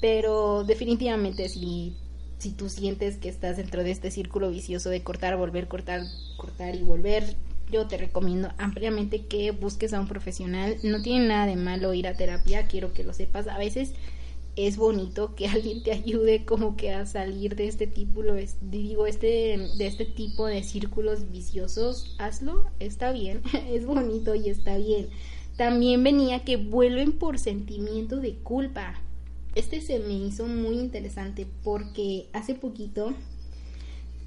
pero 0.00 0.64
definitivamente 0.64 1.48
si, 1.48 1.96
si 2.38 2.50
tú 2.50 2.68
sientes 2.68 3.18
que 3.18 3.28
estás 3.28 3.56
dentro 3.56 3.84
de 3.84 3.92
este 3.92 4.10
círculo 4.10 4.50
vicioso 4.50 4.90
de 4.90 5.02
cortar, 5.02 5.36
volver, 5.36 5.68
cortar, 5.68 6.02
cortar 6.36 6.74
y 6.74 6.82
volver, 6.82 7.36
yo 7.70 7.86
te 7.86 7.96
recomiendo 7.96 8.52
ampliamente 8.58 9.26
que 9.26 9.52
busques 9.52 9.92
a 9.92 10.00
un 10.00 10.08
profesional. 10.08 10.76
No 10.82 11.02
tiene 11.02 11.28
nada 11.28 11.46
de 11.46 11.56
malo 11.56 11.94
ir 11.94 12.08
a 12.08 12.14
terapia, 12.14 12.66
quiero 12.66 12.92
que 12.92 13.04
lo 13.04 13.14
sepas. 13.14 13.46
A 13.46 13.58
veces 13.58 13.92
es 14.56 14.76
bonito 14.76 15.34
que 15.34 15.46
alguien 15.48 15.82
te 15.82 15.92
ayude 15.92 16.44
como 16.44 16.76
que 16.76 16.92
a 16.92 17.06
salir 17.06 17.56
de 17.56 17.68
este 17.68 17.86
tipo, 17.86 18.22
digo, 18.60 19.06
este, 19.06 19.58
de 19.76 19.86
este 19.86 20.04
tipo 20.04 20.46
de 20.46 20.62
círculos 20.62 21.30
viciosos, 21.30 22.14
hazlo, 22.18 22.64
está 22.80 23.12
bien, 23.12 23.42
es 23.70 23.86
bonito 23.86 24.34
y 24.34 24.48
está 24.48 24.76
bien. 24.76 25.08
También 25.56 26.02
venía 26.02 26.44
que 26.44 26.56
vuelven 26.56 27.12
por 27.12 27.38
sentimiento 27.38 28.16
de 28.16 28.36
culpa. 28.36 28.94
Este 29.54 29.82
se 29.82 29.98
me 29.98 30.14
hizo 30.14 30.46
muy 30.46 30.78
interesante 30.78 31.46
porque 31.62 32.26
hace 32.32 32.54
poquito 32.54 33.12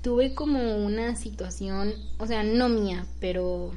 tuve 0.04 0.36
como 0.36 0.78
una 0.78 1.16
situación, 1.16 1.96
o 2.20 2.28
sea, 2.28 2.44
no 2.44 2.70
mía, 2.70 3.08
pero 3.20 3.72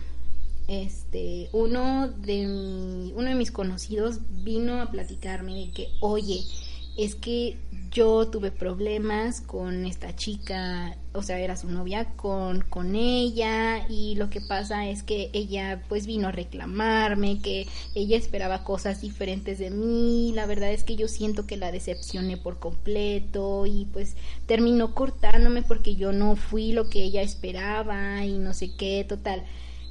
este, 0.68 1.48
uno 1.52 2.08
de, 2.08 3.12
uno 3.14 3.28
de 3.28 3.34
mis 3.34 3.50
conocidos 3.50 4.20
vino 4.44 4.80
a 4.80 4.90
platicarme 4.90 5.54
de 5.54 5.70
que, 5.72 5.88
oye, 6.00 6.44
es 6.98 7.14
que 7.14 7.56
yo 7.90 8.28
tuve 8.28 8.50
problemas 8.50 9.40
con 9.40 9.86
esta 9.86 10.14
chica, 10.14 10.98
o 11.14 11.22
sea, 11.22 11.38
era 11.38 11.56
su 11.56 11.70
novia, 11.70 12.06
con, 12.16 12.60
con 12.60 12.96
ella 12.96 13.86
y 13.88 14.14
lo 14.16 14.28
que 14.28 14.42
pasa 14.42 14.86
es 14.88 15.02
que 15.02 15.30
ella 15.32 15.82
pues 15.88 16.06
vino 16.06 16.28
a 16.28 16.32
reclamarme, 16.32 17.40
que 17.40 17.66
ella 17.94 18.18
esperaba 18.18 18.62
cosas 18.62 19.00
diferentes 19.00 19.58
de 19.58 19.70
mí, 19.70 20.32
la 20.34 20.44
verdad 20.44 20.70
es 20.70 20.84
que 20.84 20.96
yo 20.96 21.08
siento 21.08 21.46
que 21.46 21.56
la 21.56 21.72
decepcioné 21.72 22.36
por 22.36 22.58
completo 22.58 23.64
y 23.64 23.86
pues 23.86 24.16
terminó 24.44 24.94
cortándome 24.94 25.62
porque 25.62 25.96
yo 25.96 26.12
no 26.12 26.36
fui 26.36 26.72
lo 26.72 26.90
que 26.90 27.02
ella 27.04 27.22
esperaba 27.22 28.24
y 28.26 28.38
no 28.38 28.52
sé 28.52 28.74
qué, 28.76 29.06
total 29.08 29.44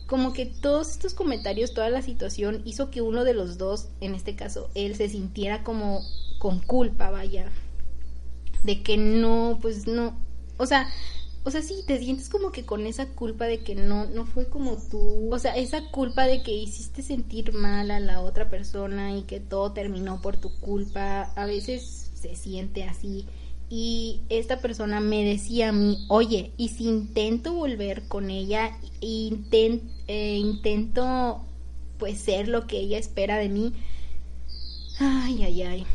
como 0.07 0.33
que 0.33 0.45
todos 0.45 0.89
estos 0.89 1.13
comentarios, 1.13 1.73
toda 1.73 1.89
la 1.89 2.01
situación 2.01 2.61
hizo 2.65 2.89
que 2.89 3.01
uno 3.01 3.23
de 3.23 3.33
los 3.33 3.57
dos, 3.57 3.89
en 4.01 4.15
este 4.15 4.35
caso 4.35 4.69
él, 4.73 4.95
se 4.95 5.09
sintiera 5.09 5.63
como 5.63 6.01
con 6.39 6.59
culpa, 6.59 7.09
vaya, 7.09 7.51
de 8.63 8.81
que 8.81 8.97
no, 8.97 9.59
pues 9.61 9.85
no, 9.85 10.17
o 10.57 10.65
sea, 10.65 10.89
o 11.43 11.51
sea, 11.51 11.61
sí, 11.61 11.75
te 11.85 11.97
sientes 11.99 12.29
como 12.29 12.51
que 12.51 12.65
con 12.65 12.85
esa 12.85 13.07
culpa 13.07 13.45
de 13.45 13.59
que 13.59 13.75
no, 13.75 14.05
no 14.05 14.25
fue 14.25 14.49
como 14.49 14.77
tú, 14.77 15.33
o 15.33 15.39
sea, 15.39 15.55
esa 15.55 15.89
culpa 15.91 16.25
de 16.25 16.41
que 16.41 16.51
hiciste 16.51 17.01
sentir 17.01 17.53
mal 17.53 17.91
a 17.91 17.99
la 17.99 18.21
otra 18.21 18.49
persona 18.49 19.15
y 19.15 19.23
que 19.23 19.39
todo 19.39 19.71
terminó 19.71 20.21
por 20.21 20.37
tu 20.37 20.53
culpa, 20.59 21.31
a 21.35 21.45
veces 21.45 22.11
se 22.15 22.35
siente 22.35 22.83
así 22.83 23.25
y 23.69 24.21
esta 24.29 24.61
persona 24.61 24.99
me 25.01 25.25
decía 25.25 25.69
a 25.69 25.73
mí, 25.73 26.05
oye, 26.07 26.51
y 26.57 26.69
si 26.69 26.85
intento 26.85 27.53
volver 27.53 28.07
con 28.07 28.29
ella, 28.29 28.77
intent, 29.01 29.83
eh, 30.07 30.37
intento 30.37 31.41
pues 31.97 32.19
ser 32.19 32.47
lo 32.47 32.67
que 32.67 32.79
ella 32.79 32.97
espera 32.97 33.37
de 33.37 33.49
mí, 33.49 33.73
ay, 34.99 35.43
ay, 35.43 35.61
ay. 35.63 35.85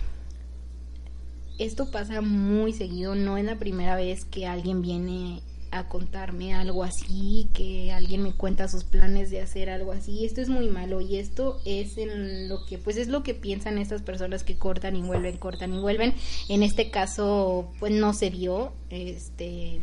Esto 1.58 1.90
pasa 1.90 2.20
muy 2.20 2.72
seguido, 2.72 3.14
no 3.14 3.38
es 3.38 3.44
la 3.44 3.58
primera 3.58 3.96
vez 3.96 4.24
que 4.24 4.46
alguien 4.46 4.82
viene 4.82 5.40
a 5.72 5.88
contarme 5.88 6.54
algo 6.54 6.84
así, 6.84 7.48
que 7.54 7.92
alguien 7.92 8.22
me 8.22 8.34
cuenta 8.34 8.68
sus 8.68 8.84
planes 8.84 9.30
de 9.30 9.40
hacer 9.40 9.70
algo 9.70 9.92
así. 9.92 10.24
Esto 10.26 10.42
es 10.42 10.50
muy 10.50 10.68
malo 10.68 11.00
y 11.00 11.16
esto 11.16 11.60
es 11.64 11.96
en 11.96 12.48
lo 12.48 12.64
que 12.66 12.78
pues 12.78 12.98
es 12.98 13.08
lo 13.08 13.22
que 13.22 13.34
piensan 13.34 13.78
estas 13.78 14.02
personas 14.02 14.44
que 14.44 14.56
cortan 14.56 14.94
y 14.96 15.02
vuelven, 15.02 15.38
cortan 15.38 15.72
y 15.72 15.80
vuelven. 15.80 16.14
En 16.48 16.62
este 16.62 16.90
caso 16.90 17.72
pues 17.80 17.90
no 17.90 18.12
se 18.12 18.30
dio, 18.30 18.72
este 18.90 19.80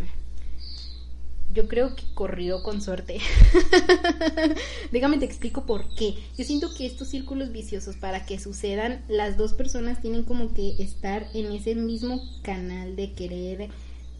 yo 1.51 1.67
creo 1.67 1.95
que 1.95 2.03
corrió 2.13 2.61
con 2.61 2.81
suerte. 2.81 3.19
Déjame 4.91 5.17
te 5.17 5.25
explico 5.25 5.65
por 5.65 5.89
qué. 5.95 6.13
Yo 6.37 6.45
siento 6.45 6.71
que 6.73 6.85
estos 6.85 7.07
círculos 7.07 7.51
viciosos 7.51 7.95
para 7.95 8.27
que 8.27 8.39
sucedan, 8.39 9.03
las 9.07 9.37
dos 9.37 9.53
personas 9.53 10.01
tienen 10.01 10.23
como 10.23 10.53
que 10.53 10.75
estar 10.77 11.25
en 11.33 11.51
ese 11.51 11.73
mismo 11.73 12.21
canal 12.43 12.95
de 12.95 13.13
querer 13.13 13.69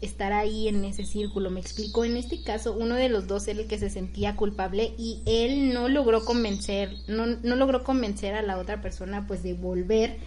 estar 0.00 0.32
ahí 0.32 0.68
en 0.68 0.84
ese 0.84 1.04
círculo. 1.04 1.50
Me 1.50 1.60
explico, 1.60 2.04
en 2.04 2.16
este 2.16 2.42
caso 2.42 2.72
uno 2.72 2.94
de 2.94 3.08
los 3.08 3.26
dos 3.26 3.46
era 3.48 3.60
el 3.60 3.66
que 3.66 3.78
se 3.78 3.90
sentía 3.90 4.36
culpable 4.36 4.94
y 4.98 5.20
él 5.26 5.72
no 5.72 5.88
logró 5.88 6.24
convencer, 6.24 6.94
no, 7.08 7.26
no 7.26 7.56
logró 7.56 7.84
convencer 7.84 8.34
a 8.34 8.42
la 8.42 8.58
otra 8.58 8.80
persona 8.80 9.26
pues 9.26 9.42
de 9.42 9.54
volver. 9.54 10.18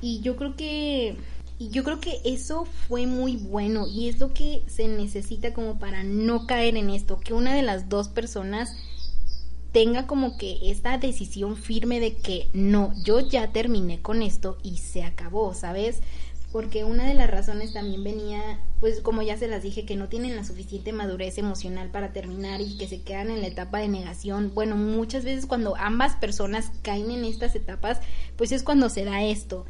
Y 0.00 0.20
yo 0.20 0.36
creo 0.36 0.56
que 0.56 1.16
y 1.58 1.68
yo 1.68 1.84
creo 1.84 2.00
que 2.00 2.22
eso 2.24 2.64
fue 2.88 3.06
muy 3.06 3.36
bueno 3.36 3.86
y 3.86 4.08
es 4.08 4.18
lo 4.18 4.32
que 4.32 4.62
se 4.66 4.88
necesita 4.88 5.52
como 5.52 5.78
para 5.78 6.02
no 6.02 6.46
caer 6.46 6.78
en 6.78 6.88
esto, 6.88 7.20
que 7.20 7.34
una 7.34 7.54
de 7.54 7.60
las 7.60 7.90
dos 7.90 8.08
personas 8.08 8.74
tenga 9.70 10.06
como 10.06 10.38
que 10.38 10.58
esta 10.70 10.96
decisión 10.96 11.56
firme 11.56 12.00
de 12.00 12.16
que 12.16 12.48
no, 12.54 12.94
yo 13.04 13.20
ya 13.20 13.52
terminé 13.52 14.00
con 14.00 14.22
esto 14.22 14.56
y 14.62 14.78
se 14.78 15.04
acabó, 15.04 15.54
¿sabes? 15.54 16.00
Porque 16.52 16.82
una 16.82 17.06
de 17.06 17.14
las 17.14 17.30
razones 17.30 17.72
también 17.72 18.02
venía, 18.02 18.60
pues 18.80 19.00
como 19.00 19.22
ya 19.22 19.36
se 19.36 19.46
las 19.46 19.62
dije, 19.62 19.84
que 19.84 19.94
no 19.94 20.08
tienen 20.08 20.34
la 20.34 20.44
suficiente 20.44 20.92
madurez 20.92 21.38
emocional 21.38 21.90
para 21.90 22.12
terminar 22.12 22.60
y 22.60 22.76
que 22.76 22.88
se 22.88 23.02
quedan 23.02 23.30
en 23.30 23.40
la 23.40 23.46
etapa 23.46 23.78
de 23.78 23.88
negación. 23.88 24.50
Bueno, 24.52 24.76
muchas 24.76 25.24
veces 25.24 25.46
cuando 25.46 25.76
ambas 25.76 26.16
personas 26.16 26.72
caen 26.82 27.10
en 27.12 27.24
estas 27.24 27.54
etapas, 27.54 28.00
pues 28.36 28.50
es 28.50 28.64
cuando 28.64 28.88
se 28.88 29.04
da 29.04 29.22
esto. 29.22 29.64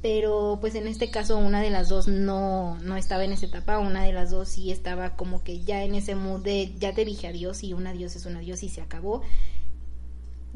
Pero 0.00 0.58
pues 0.60 0.74
en 0.74 0.86
este 0.86 1.10
caso 1.10 1.38
una 1.38 1.62
de 1.62 1.70
las 1.70 1.88
dos 1.88 2.08
no, 2.08 2.78
no 2.80 2.96
estaba 2.96 3.24
en 3.24 3.32
esa 3.32 3.46
etapa, 3.46 3.78
una 3.78 4.04
de 4.04 4.12
las 4.12 4.30
dos 4.30 4.50
sí 4.50 4.70
estaba 4.70 5.16
como 5.16 5.42
que 5.42 5.60
ya 5.60 5.82
en 5.82 5.94
ese 5.94 6.14
mood 6.14 6.42
de 6.42 6.74
ya 6.78 6.94
te 6.94 7.06
dije 7.06 7.26
adiós 7.26 7.62
y 7.62 7.72
un 7.72 7.86
adiós 7.86 8.14
es 8.14 8.26
un 8.26 8.36
adiós 8.36 8.62
y 8.62 8.68
se 8.68 8.82
acabó. 8.82 9.22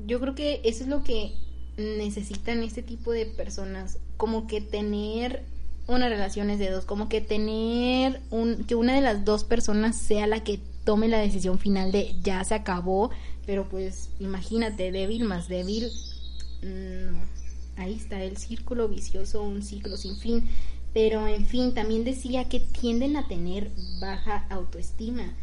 Yo 0.07 0.21
creo 0.21 0.35
que 0.35 0.61
eso 0.65 0.83
es 0.85 0.89
lo 0.89 1.03
que 1.03 1.33
necesitan 1.79 2.63
este 2.63 2.83
tipo 2.83 3.13
de 3.13 3.25
personas, 3.25 3.99
como 4.19 4.47
que 4.47 4.61
tener 4.61 5.45
una 5.89 6.09
relación 6.09 6.51
es 6.51 6.59
de 6.59 6.71
dos, 6.71 6.85
como 6.85 7.09
que 7.09 7.21
tener 7.21 8.21
un, 8.31 8.65
que 8.65 8.75
una 8.75 8.95
de 8.95 9.01
las 9.01 9.25
dos 9.25 9.45
personas 9.45 9.97
sea 9.97 10.27
la 10.27 10.45
que 10.45 10.61
tome 10.85 11.09
la 11.09 11.19
decisión 11.19 11.59
final 11.59 11.91
de 11.91 12.15
ya 12.23 12.45
se 12.45 12.55
acabó, 12.55 13.11
pero 13.47 13.69
pues 13.69 14.11
imagínate, 14.21 14.93
débil 14.93 15.25
más 15.25 15.49
débil, 15.49 15.91
no, 16.63 17.19
ahí 17.77 17.95
está 17.95 18.23
el 18.23 18.37
círculo 18.37 18.89
vicioso, 18.89 19.43
un 19.43 19.63
ciclo 19.63 19.97
sin 19.97 20.17
fin, 20.17 20.49
pero 20.93 21.27
en 21.27 21.47
fin, 21.47 21.73
también 21.73 22.05
decía 22.05 22.49
que 22.49 22.61
tienden 22.61 23.17
a 23.17 23.27
tener 23.27 23.71
baja 23.99 24.47
autoestima 24.51 25.35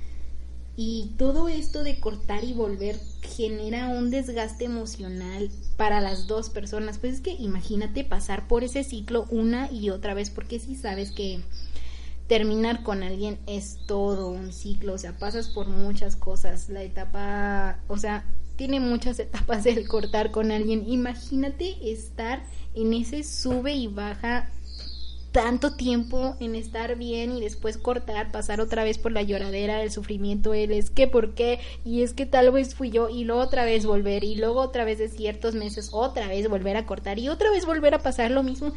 y 0.77 1.11
todo 1.17 1.47
esto 1.47 1.83
de 1.83 1.99
cortar 1.99 2.43
y 2.43 2.53
volver 2.53 2.99
genera 3.21 3.87
un 3.87 4.11
desgaste 4.11 4.65
emocional 4.65 5.49
para 5.77 6.01
las 6.01 6.27
dos 6.27 6.49
personas. 6.49 6.97
Pues 6.97 7.15
es 7.15 7.21
que 7.21 7.31
imagínate 7.31 8.03
pasar 8.03 8.47
por 8.47 8.63
ese 8.63 8.83
ciclo 8.83 9.25
una 9.29 9.71
y 9.71 9.89
otra 9.89 10.13
vez, 10.13 10.29
porque 10.29 10.59
si 10.59 10.75
sabes 10.75 11.11
que 11.11 11.39
terminar 12.27 12.83
con 12.83 13.03
alguien 13.03 13.37
es 13.47 13.77
todo 13.85 14.29
un 14.29 14.51
ciclo, 14.51 14.93
o 14.93 14.97
sea, 14.97 15.17
pasas 15.17 15.49
por 15.49 15.67
muchas 15.67 16.15
cosas. 16.15 16.69
La 16.69 16.83
etapa, 16.83 17.79
o 17.87 17.97
sea, 17.97 18.25
tiene 18.57 18.79
muchas 18.79 19.19
etapas 19.19 19.65
el 19.65 19.87
cortar 19.87 20.31
con 20.31 20.51
alguien. 20.51 20.83
Imagínate 20.87 21.91
estar 21.91 22.43
en 22.73 22.93
ese 22.93 23.23
sube 23.23 23.73
y 23.73 23.87
baja 23.87 24.49
tanto 25.35 25.73
tiempo 25.73 26.37
en 26.39 26.55
estar 26.55 26.95
bien 26.95 27.33
y 27.33 27.41
después 27.41 27.77
cortar, 27.77 28.31
pasar 28.31 28.61
otra 28.61 28.85
vez 28.85 28.97
por 28.97 29.11
la 29.11 29.21
lloradera, 29.21 29.83
el 29.83 29.91
sufrimiento, 29.91 30.53
él 30.53 30.71
es 30.71 30.89
que 30.89 31.07
por 31.07 31.33
qué, 31.33 31.59
y 31.83 32.03
es 32.03 32.13
que 32.13 32.25
tal 32.25 32.53
vez 32.53 32.73
fui 32.73 32.89
yo, 32.89 33.09
y 33.09 33.25
luego 33.25 33.41
otra 33.41 33.65
vez 33.65 33.85
volver, 33.85 34.23
y 34.23 34.35
luego 34.35 34.61
otra 34.61 34.85
vez 34.85 34.97
de 34.97 35.09
ciertos 35.09 35.53
meses, 35.53 35.89
otra 35.91 36.29
vez 36.29 36.47
volver 36.47 36.77
a 36.77 36.85
cortar, 36.85 37.19
y 37.19 37.27
otra 37.27 37.51
vez 37.51 37.65
volver 37.65 37.93
a 37.93 37.99
pasar 37.99 38.31
lo 38.31 38.43
mismo. 38.43 38.71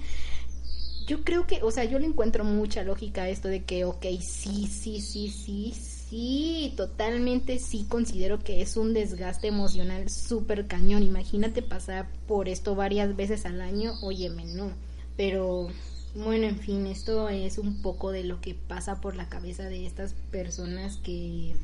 Yo 1.06 1.22
creo 1.22 1.46
que, 1.46 1.62
o 1.62 1.70
sea, 1.70 1.84
yo 1.84 2.00
le 2.00 2.06
encuentro 2.06 2.42
mucha 2.42 2.82
lógica 2.82 3.22
a 3.22 3.28
esto 3.28 3.46
de 3.46 3.62
que, 3.62 3.84
ok, 3.84 4.06
sí, 4.20 4.66
sí, 4.66 5.00
sí, 5.00 5.28
sí, 5.30 5.72
sí, 5.76 6.74
totalmente 6.76 7.60
sí 7.60 7.86
considero 7.88 8.40
que 8.40 8.62
es 8.62 8.76
un 8.76 8.94
desgaste 8.94 9.46
emocional 9.46 10.10
súper 10.10 10.66
cañón. 10.66 11.04
Imagínate 11.04 11.62
pasar 11.62 12.08
por 12.26 12.48
esto 12.48 12.74
varias 12.74 13.14
veces 13.14 13.46
al 13.46 13.60
año, 13.60 13.94
óyeme, 14.02 14.44
no. 14.44 14.72
Pero 15.16 15.68
bueno, 16.14 16.46
en 16.46 16.58
fin, 16.58 16.86
esto 16.86 17.28
es 17.28 17.58
un 17.58 17.82
poco 17.82 18.10
de 18.10 18.24
lo 18.24 18.40
que 18.40 18.54
pasa 18.54 19.00
por 19.00 19.16
la 19.16 19.28
cabeza 19.28 19.64
de 19.64 19.86
estas 19.86 20.14
personas 20.30 20.96
que 20.98 21.54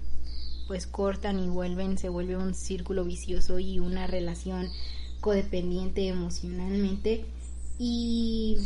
pues 0.66 0.86
cortan 0.86 1.38
y 1.38 1.48
vuelven, 1.48 1.98
se 1.98 2.08
vuelve 2.08 2.36
un 2.36 2.54
círculo 2.54 3.04
vicioso 3.04 3.58
y 3.58 3.78
una 3.78 4.06
relación 4.06 4.70
codependiente 5.20 6.08
emocionalmente. 6.08 7.24
Y 7.78 8.58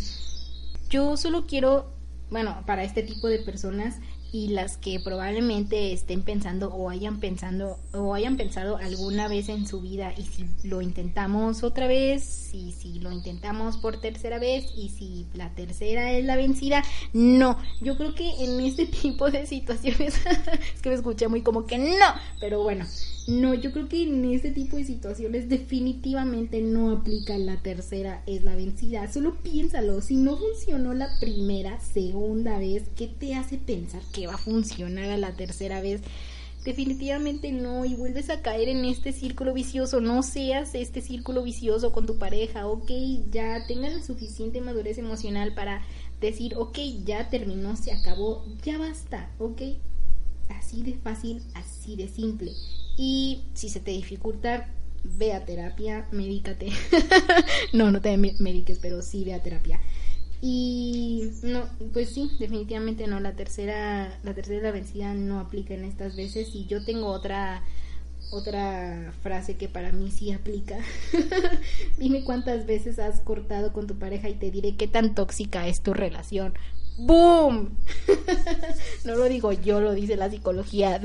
yo 0.91 1.17
solo 1.17 1.47
quiero, 1.47 1.93
bueno, 2.31 2.63
para 2.67 2.85
este 2.85 3.03
tipo 3.03 3.29
de 3.29 3.39
personas 3.39 3.97
y 4.33 4.49
las 4.49 4.77
que 4.77 5.01
probablemente 5.01 5.93
estén 5.93 6.23
pensando 6.23 6.69
o 6.69 6.91
hayan 6.91 7.19
pensando 7.21 7.79
o 7.93 8.15
hayan 8.15 8.37
pensado 8.37 8.77
alguna 8.77 9.29
vez 9.29 9.49
en 9.49 9.67
su 9.67 9.81
vida 9.81 10.13
y 10.17 10.23
si 10.23 10.47
lo 10.65 10.83
intentamos 10.83 11.63
otra 11.63 11.87
vez 11.87 12.53
y 12.53 12.73
si 12.73 13.01
lo 13.01 13.11
intentamos 13.11 13.79
por 13.79 14.01
tercera 14.01 14.39
vez 14.39 14.67
y 14.77 14.91
si 14.91 15.27
la 15.35 15.55
tercera 15.55 16.13
es 16.13 16.25
la 16.25 16.37
vencida 16.37 16.83
no. 17.13 17.59
Yo 17.81 17.97
creo 17.97 18.15
que 18.15 18.29
en 18.45 18.61
este 18.61 18.87
tipo 19.03 19.31
de 19.31 19.47
situaciones 19.47 20.15
es 20.75 20.83
que 20.83 20.91
me 20.91 20.95
escuché 20.95 21.29
muy 21.29 21.43
como 21.43 21.67
que 21.67 21.79
no 21.79 22.07
pero 22.41 22.63
bueno 22.63 22.87
no, 23.29 23.53
yo 23.53 23.73
creo 23.73 23.91
que 23.91 24.05
en 24.05 24.25
este 24.25 24.51
tipo 24.53 24.79
de 24.79 24.85
situaciones 24.85 25.51
definitivamente 25.51 26.63
no 26.63 26.91
aplica 26.91 27.37
la 27.37 27.61
tercera 27.61 28.23
es 28.27 28.43
la 28.43 28.57
vencida. 28.57 29.13
Solo 29.13 29.35
piénsalo, 29.43 30.01
si 30.01 30.17
no 30.17 30.39
funcionó 30.39 30.95
la 30.95 31.11
primera, 31.21 31.79
segunda 31.79 32.59
vez, 32.59 32.85
¿qué 32.97 33.07
te 33.07 33.35
hace 33.35 33.59
pensar 33.59 34.01
que 34.15 34.27
va 34.27 34.37
a 34.37 34.39
funcionar 34.39 35.11
a 35.11 35.19
la 35.19 35.37
tercera 35.37 35.83
vez? 35.83 36.01
Definitivamente 36.65 37.53
no, 37.53 37.85
y 37.85 37.97
vuelves 37.97 38.31
a 38.31 38.41
caer 38.41 38.71
en 38.71 38.87
este 38.87 39.13
círculo 39.13 39.53
vicioso. 39.53 40.01
No 40.01 40.23
seas 40.23 40.75
este 40.75 41.03
círculo 41.03 41.43
vicioso 41.43 41.93
con 41.93 42.07
tu 42.07 42.17
pareja, 42.17 42.67
ok, 42.67 42.91
ya 43.31 43.67
tengan 43.67 43.95
la 43.95 44.03
suficiente 44.03 44.63
madurez 44.63 44.97
emocional 44.97 45.53
para 45.53 45.83
decir, 46.19 46.55
ok, 46.57 46.79
ya 47.05 47.29
terminó, 47.29 47.77
se 47.77 47.93
acabó, 47.93 48.47
ya 48.65 48.79
basta, 48.79 49.31
ok. 49.39 49.61
Así 50.49 50.83
de 50.83 50.95
fácil, 50.95 51.43
así 51.53 51.95
de 51.95 52.09
simple. 52.09 52.53
Y 52.99 53.45
si 53.55 53.69
se 53.69 53.79
te 53.79 53.93
dificulta, 53.93 54.69
ve 55.05 55.33
a 55.33 55.45
terapia, 55.45 56.09
medícate. 56.11 56.71
no, 57.73 57.93
no 57.93 58.01
te 58.01 58.17
mediques, 58.17 58.81
pero 58.81 59.03
sí 59.03 59.25
ve 59.25 59.35
a 59.35 59.43
terapia. 59.43 59.81
Y 60.41 61.31
no, 61.43 61.65
pues 61.93 62.11
sí, 62.11 62.31
definitivamente 62.39 63.07
no. 63.07 63.21
La 63.21 63.35
tercera, 63.35 64.19
la 64.25 64.35
tercera 64.35 64.63
la 64.63 64.71
vencida 64.73 65.15
no 65.15 65.41
aplica 65.41 65.75
en 65.75 65.85
estas 65.85 66.17
veces. 66.17 66.55
Y 66.55 66.67
yo 66.67 66.85
tengo 66.85 67.07
otra, 67.09 67.63
otra 68.31 69.13
frase 69.23 69.57
que 69.57 69.69
para 69.69 69.93
mí 69.93 70.11
sí 70.11 70.33
aplica. 70.33 70.79
Dime 71.99 72.25
cuántas 72.25 72.67
veces 72.67 72.99
has 72.99 73.21
cortado 73.21 73.73
con 73.73 73.87
tu 73.87 73.97
pareja 73.97 74.29
y 74.29 74.35
te 74.35 74.51
diré 74.51 74.77
qué 74.77 74.89
tan 74.89 75.15
tóxica 75.15 75.67
es 75.69 75.83
tu 75.83 75.95
relación. 75.95 76.55
¡Boom! 76.99 77.79
no 79.05 79.15
lo 79.15 79.25
digo 79.29 79.53
yo, 79.53 79.81
lo 79.81 79.95
dice 79.95 80.17
la 80.17 80.31
psicología, 80.31 81.01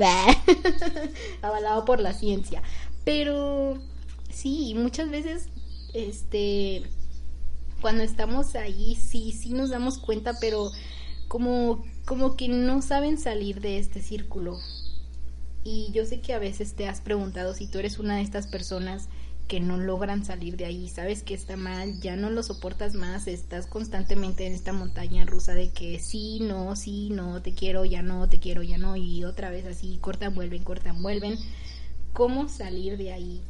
avalado 1.42 1.84
por 1.84 2.00
la 2.00 2.12
ciencia. 2.12 2.62
Pero 3.04 3.78
sí, 4.28 4.74
muchas 4.76 5.08
veces, 5.08 5.48
este, 5.92 6.82
cuando 7.80 8.02
estamos 8.02 8.56
ahí, 8.56 8.96
sí, 8.96 9.30
sí 9.30 9.50
nos 9.50 9.70
damos 9.70 9.98
cuenta, 9.98 10.34
pero 10.40 10.72
como, 11.28 11.84
como 12.04 12.36
que 12.36 12.48
no 12.48 12.82
saben 12.82 13.16
salir 13.16 13.60
de 13.60 13.78
este 13.78 14.02
círculo. 14.02 14.58
Y 15.62 15.92
yo 15.92 16.04
sé 16.06 16.20
que 16.20 16.34
a 16.34 16.40
veces 16.40 16.74
te 16.74 16.88
has 16.88 17.00
preguntado 17.00 17.54
si 17.54 17.68
tú 17.68 17.78
eres 17.78 18.00
una 18.00 18.16
de 18.16 18.22
estas 18.22 18.48
personas 18.48 19.08
que 19.48 19.60
no 19.60 19.76
logran 19.76 20.24
salir 20.24 20.56
de 20.56 20.64
ahí, 20.64 20.88
sabes 20.88 21.22
que 21.22 21.34
está 21.34 21.56
mal, 21.56 22.00
ya 22.00 22.16
no 22.16 22.30
lo 22.30 22.42
soportas 22.42 22.94
más, 22.94 23.26
estás 23.26 23.66
constantemente 23.66 24.46
en 24.46 24.54
esta 24.54 24.72
montaña 24.72 25.26
rusa 25.26 25.52
de 25.54 25.70
que 25.70 25.98
sí, 25.98 26.40
no, 26.40 26.74
sí, 26.76 27.10
no, 27.10 27.42
te 27.42 27.52
quiero, 27.52 27.84
ya 27.84 28.02
no, 28.02 28.28
te 28.28 28.38
quiero, 28.40 28.62
ya 28.62 28.78
no, 28.78 28.96
y 28.96 29.24
otra 29.24 29.50
vez 29.50 29.66
así, 29.66 29.98
cortan, 30.00 30.34
vuelven, 30.34 30.64
cortan, 30.64 31.02
vuelven. 31.02 31.38
¿Cómo 32.14 32.48
salir 32.48 32.96
de 32.96 33.12
ahí? 33.12 33.42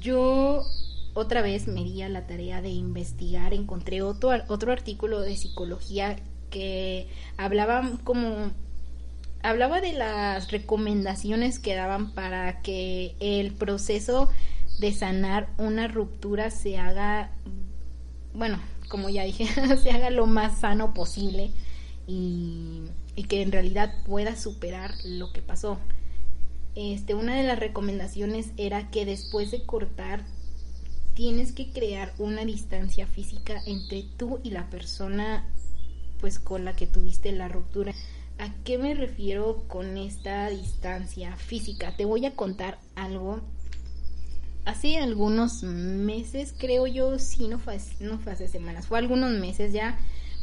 Yo 0.00 0.64
otra 1.14 1.42
vez 1.42 1.66
me 1.66 1.84
di 1.84 2.00
a 2.02 2.08
la 2.08 2.26
tarea 2.26 2.62
de 2.62 2.70
investigar, 2.70 3.52
encontré 3.52 4.00
otro, 4.00 4.30
otro 4.48 4.72
artículo 4.72 5.20
de 5.20 5.36
psicología 5.36 6.16
que 6.50 7.08
hablaba 7.36 7.98
como 8.04 8.52
hablaba 9.42 9.80
de 9.80 9.92
las 9.92 10.50
recomendaciones 10.50 11.58
que 11.58 11.74
daban 11.74 12.12
para 12.12 12.62
que 12.62 13.16
el 13.18 13.52
proceso 13.52 14.30
de 14.78 14.92
sanar 14.92 15.48
una 15.58 15.88
ruptura 15.88 16.50
se 16.50 16.78
haga, 16.78 17.30
bueno, 18.34 18.58
como 18.88 19.08
ya 19.08 19.24
dije, 19.24 19.46
se 19.82 19.90
haga 19.90 20.10
lo 20.10 20.26
más 20.26 20.60
sano 20.60 20.94
posible 20.94 21.50
y, 22.06 22.82
que 23.28 23.42
en 23.42 23.52
realidad 23.52 23.94
pueda 24.04 24.36
superar 24.36 24.92
lo 25.04 25.32
que 25.32 25.42
pasó. 25.42 25.78
Este, 26.74 27.14
una 27.14 27.36
de 27.36 27.42
las 27.42 27.58
recomendaciones 27.58 28.50
era 28.56 28.90
que 28.90 29.06
después 29.06 29.50
de 29.50 29.62
cortar 29.62 30.24
tienes 31.14 31.52
que 31.52 31.70
crear 31.70 32.12
una 32.18 32.44
distancia 32.44 33.06
física 33.06 33.62
entre 33.66 34.04
tú 34.16 34.40
y 34.42 34.50
la 34.50 34.68
persona 34.70 35.46
pues 36.20 36.38
con 36.38 36.64
la 36.64 36.74
que 36.74 36.86
tuviste 36.86 37.32
la 37.32 37.48
ruptura. 37.48 37.92
¿A 38.38 38.52
qué 38.64 38.78
me 38.78 38.94
refiero 38.94 39.64
con 39.68 39.98
esta 39.98 40.48
distancia 40.48 41.36
física? 41.36 41.96
Te 41.96 42.04
voy 42.04 42.26
a 42.26 42.34
contar 42.34 42.78
algo 42.94 43.40
hace 44.64 44.98
algunos 44.98 45.62
meses, 45.62 46.54
creo 46.56 46.86
yo, 46.86 47.18
sí, 47.18 47.48
no 47.48 47.58
fue, 47.58 47.78
no 48.00 48.18
fue 48.18 48.32
hace 48.32 48.48
semanas, 48.48 48.86
fue 48.86 48.98
algunos 48.98 49.30
meses 49.30 49.72
ya, 49.72 49.98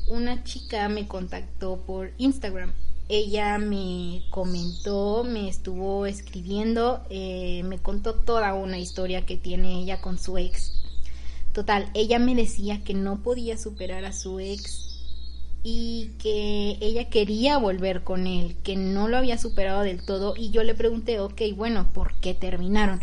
una 0.07 0.43
chica 0.43 0.89
me 0.89 1.07
contactó 1.07 1.77
por 1.77 2.11
Instagram. 2.17 2.73
Ella 3.11 3.57
me 3.57 4.23
comentó, 4.29 5.23
me 5.23 5.49
estuvo 5.49 6.05
escribiendo, 6.05 7.03
eh, 7.09 7.63
me 7.63 7.79
contó 7.79 8.13
toda 8.13 8.53
una 8.53 8.77
historia 8.77 9.25
que 9.25 9.35
tiene 9.35 9.81
ella 9.81 9.99
con 9.99 10.19
su 10.19 10.37
ex. 10.37 10.73
Total, 11.53 11.89
ella 11.95 12.19
me 12.19 12.35
decía 12.35 12.83
que 12.83 12.93
no 12.93 13.23
podía 13.23 13.57
superar 13.57 14.05
a 14.05 14.13
su 14.13 14.39
ex 14.39 14.89
y 15.63 16.11
que 16.19 16.77
ella 16.81 17.09
quería 17.09 17.57
volver 17.57 18.03
con 18.03 18.27
él, 18.27 18.55
que 18.63 18.75
no 18.75 19.07
lo 19.07 19.17
había 19.17 19.37
superado 19.39 19.81
del 19.81 20.05
todo 20.05 20.35
y 20.37 20.51
yo 20.51 20.63
le 20.63 20.75
pregunté, 20.75 21.19
ok, 21.19 21.41
bueno, 21.55 21.89
¿por 21.91 22.13
qué 22.15 22.35
terminaron? 22.35 23.01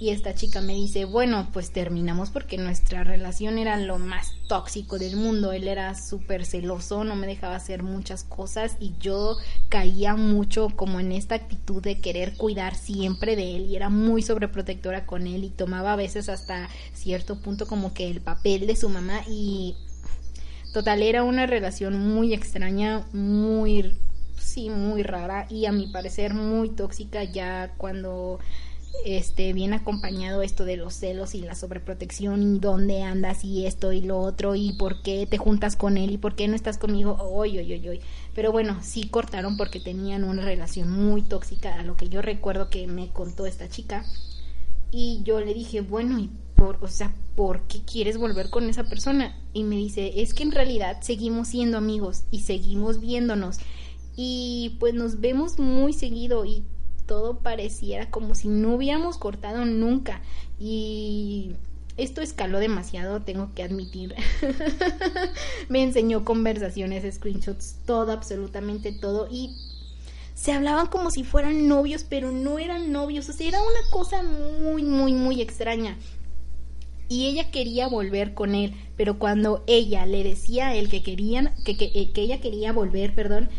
Y 0.00 0.10
esta 0.10 0.34
chica 0.34 0.60
me 0.60 0.74
dice, 0.74 1.04
bueno, 1.04 1.48
pues 1.52 1.70
terminamos 1.70 2.30
porque 2.30 2.58
nuestra 2.58 3.04
relación 3.04 3.58
era 3.58 3.76
lo 3.78 3.98
más 3.98 4.32
tóxico 4.48 4.98
del 4.98 5.16
mundo. 5.16 5.52
Él 5.52 5.68
era 5.68 5.94
súper 5.94 6.44
celoso, 6.44 7.04
no 7.04 7.14
me 7.14 7.28
dejaba 7.28 7.54
hacer 7.54 7.84
muchas 7.84 8.24
cosas 8.24 8.76
y 8.80 8.94
yo 8.98 9.36
caía 9.68 10.16
mucho 10.16 10.70
como 10.74 10.98
en 10.98 11.12
esta 11.12 11.36
actitud 11.36 11.80
de 11.80 12.00
querer 12.00 12.36
cuidar 12.36 12.74
siempre 12.74 13.36
de 13.36 13.56
él 13.56 13.66
y 13.66 13.76
era 13.76 13.88
muy 13.88 14.22
sobreprotectora 14.22 15.06
con 15.06 15.28
él 15.28 15.44
y 15.44 15.50
tomaba 15.50 15.92
a 15.92 15.96
veces 15.96 16.28
hasta 16.28 16.68
cierto 16.92 17.40
punto 17.40 17.66
como 17.66 17.94
que 17.94 18.10
el 18.10 18.20
papel 18.20 18.66
de 18.66 18.76
su 18.76 18.88
mamá 18.88 19.22
y 19.28 19.76
total 20.72 21.02
era 21.02 21.22
una 21.22 21.46
relación 21.46 21.96
muy 21.98 22.34
extraña, 22.34 23.06
muy 23.12 23.96
sí, 24.38 24.70
muy 24.70 25.02
rara 25.02 25.46
y 25.48 25.66
a 25.66 25.72
mi 25.72 25.86
parecer 25.86 26.34
muy 26.34 26.68
tóxica 26.68 27.24
ya 27.24 27.72
cuando 27.76 28.38
este, 29.04 29.52
bien 29.52 29.72
acompañado 29.74 30.42
esto 30.42 30.64
de 30.64 30.76
los 30.76 30.94
celos 30.94 31.34
y 31.34 31.40
la 31.40 31.54
sobreprotección 31.54 32.42
y 32.42 32.58
dónde 32.58 33.02
andas 33.02 33.44
y 33.44 33.66
esto 33.66 33.92
y 33.92 34.00
lo 34.00 34.18
otro 34.18 34.54
y 34.54 34.72
por 34.72 35.02
qué 35.02 35.26
te 35.26 35.38
juntas 35.38 35.76
con 35.76 35.96
él 35.98 36.12
y 36.12 36.18
por 36.18 36.34
qué 36.34 36.48
no 36.48 36.56
estás 36.56 36.78
conmigo, 36.78 37.16
oy, 37.20 37.58
oy, 37.58 37.72
oy, 37.72 37.88
oy. 37.88 38.00
Pero 38.34 38.52
bueno, 38.52 38.78
sí 38.82 39.08
cortaron 39.08 39.56
porque 39.56 39.80
tenían 39.80 40.24
una 40.24 40.42
relación 40.42 40.90
muy 40.90 41.22
tóxica, 41.22 41.74
a 41.74 41.82
lo 41.82 41.96
que 41.96 42.08
yo 42.08 42.22
recuerdo 42.22 42.70
que 42.70 42.86
me 42.86 43.10
contó 43.10 43.46
esta 43.46 43.68
chica. 43.68 44.04
Y 44.90 45.22
yo 45.24 45.40
le 45.40 45.54
dije, 45.54 45.80
bueno, 45.80 46.18
y 46.18 46.30
por, 46.54 46.78
o 46.80 46.88
sea, 46.88 47.14
¿por 47.34 47.62
qué 47.62 47.80
quieres 47.84 48.16
volver 48.16 48.48
con 48.50 48.68
esa 48.70 48.84
persona? 48.84 49.36
Y 49.52 49.64
me 49.64 49.76
dice, 49.76 50.22
es 50.22 50.34
que 50.34 50.44
en 50.44 50.52
realidad 50.52 50.98
seguimos 51.02 51.48
siendo 51.48 51.76
amigos 51.76 52.24
y 52.30 52.40
seguimos 52.40 53.00
viéndonos. 53.00 53.58
Y 54.16 54.76
pues 54.78 54.94
nos 54.94 55.20
vemos 55.20 55.58
muy 55.58 55.92
seguido 55.92 56.44
y 56.44 56.64
todo 57.06 57.38
pareciera 57.38 58.10
como 58.10 58.34
si 58.34 58.48
no 58.48 58.74
hubiéramos 58.74 59.18
cortado 59.18 59.64
nunca. 59.64 60.20
Y 60.58 61.52
esto 61.96 62.20
escaló 62.22 62.58
demasiado, 62.58 63.22
tengo 63.22 63.54
que 63.54 63.62
admitir. 63.62 64.14
me 65.68 65.82
enseñó 65.82 66.24
conversaciones, 66.24 67.14
screenshots, 67.14 67.76
todo, 67.86 68.12
absolutamente 68.12 68.92
todo. 68.92 69.28
Y 69.30 69.54
se 70.34 70.52
hablaban 70.52 70.88
como 70.88 71.10
si 71.10 71.22
fueran 71.22 71.68
novios, 71.68 72.04
pero 72.08 72.32
no 72.32 72.58
eran 72.58 72.90
novios. 72.90 73.28
O 73.28 73.32
sea, 73.32 73.46
era 73.46 73.62
una 73.62 73.90
cosa 73.90 74.22
muy, 74.22 74.82
muy, 74.82 75.12
muy 75.12 75.40
extraña. 75.40 75.96
Y 77.08 77.26
ella 77.26 77.50
quería 77.50 77.86
volver 77.86 78.34
con 78.34 78.54
él, 78.54 78.74
pero 78.96 79.18
cuando 79.18 79.62
ella 79.66 80.06
le 80.06 80.24
decía 80.24 80.68
a 80.68 80.74
él 80.74 80.88
que 80.88 81.02
querían, 81.02 81.52
que, 81.64 81.76
que, 81.76 82.10
que 82.12 82.20
ella 82.22 82.40
quería 82.40 82.72
volver, 82.72 83.14
perdón, 83.14 83.50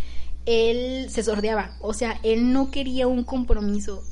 él 0.45 1.09
se 1.09 1.23
sordeaba. 1.23 1.77
O 1.81 1.93
sea, 1.93 2.19
él 2.23 2.53
no 2.53 2.71
quería 2.71 3.07
un 3.07 3.23
compromiso. 3.23 4.03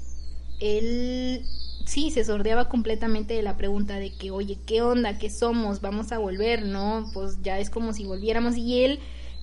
Él 0.59 1.45
sí, 1.85 2.11
se 2.11 2.23
sordeaba 2.23 2.69
completamente 2.69 3.33
de 3.33 3.41
la 3.41 3.57
pregunta 3.57 3.97
de 3.99 4.11
que, 4.13 4.31
oye, 4.31 4.57
¿qué 4.65 4.81
onda? 4.81 5.17
¿Qué 5.17 5.29
somos? 5.29 5.81
¿Vamos 5.81 6.11
a 6.11 6.17
volver? 6.17 6.65
¿No? 6.65 7.09
Pues 7.13 7.41
ya 7.41 7.59
es 7.59 7.69
como 7.69 7.93
si 7.93 8.05
volviéramos. 8.05 8.57
Y 8.57 8.83
él 8.83 8.99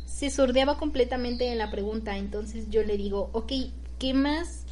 se 0.06 0.30
sordeaba 0.30 0.78
completamente 0.78 1.44
de 1.44 1.54
la 1.54 1.70
pregunta. 1.70 2.16
Entonces 2.16 2.68
yo 2.70 2.82
le 2.82 2.96
digo, 2.96 3.30
ok, 3.32 3.52
¿qué 3.98 4.14
más? 4.14 4.64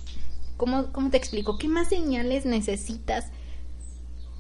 ¿Cómo, 0.57 0.93
cómo 0.93 1.11
te 1.11 1.17
explico? 1.17 1.59
¿Qué 1.59 1.69
más 1.69 1.89
señales 1.89 2.45
necesitas 2.45 3.27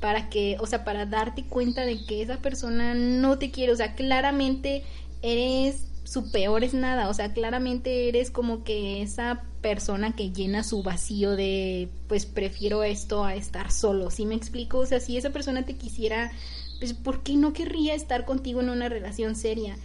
para 0.00 0.28
que, 0.30 0.56
o 0.60 0.66
sea, 0.66 0.84
para 0.84 1.06
darte 1.06 1.44
cuenta 1.44 1.84
de 1.84 2.04
que 2.04 2.22
esa 2.22 2.38
persona 2.38 2.94
no 2.94 3.38
te 3.38 3.50
quiere? 3.50 3.72
O 3.72 3.76
sea, 3.76 3.94
claramente 3.94 4.82
eres 5.22 5.87
su 6.08 6.30
peor 6.30 6.64
es 6.64 6.72
nada, 6.72 7.10
o 7.10 7.14
sea, 7.14 7.34
claramente 7.34 8.08
eres 8.08 8.30
como 8.30 8.64
que 8.64 9.02
esa 9.02 9.44
persona 9.60 10.16
que 10.16 10.30
llena 10.30 10.64
su 10.64 10.82
vacío 10.82 11.36
de, 11.36 11.90
pues 12.06 12.24
prefiero 12.24 12.82
esto 12.82 13.24
a 13.24 13.34
estar 13.34 13.70
solo, 13.70 14.10
¿sí 14.10 14.24
me 14.24 14.34
explico? 14.34 14.78
O 14.78 14.86
sea, 14.86 15.00
si 15.00 15.18
esa 15.18 15.28
persona 15.30 15.66
te 15.66 15.76
quisiera, 15.76 16.32
pues 16.78 16.94
¿por 16.94 17.22
qué 17.22 17.34
no 17.34 17.52
querría 17.52 17.94
estar 17.94 18.24
contigo 18.24 18.62
en 18.62 18.70
una 18.70 18.88
relación 18.88 19.36
seria? 19.36 19.76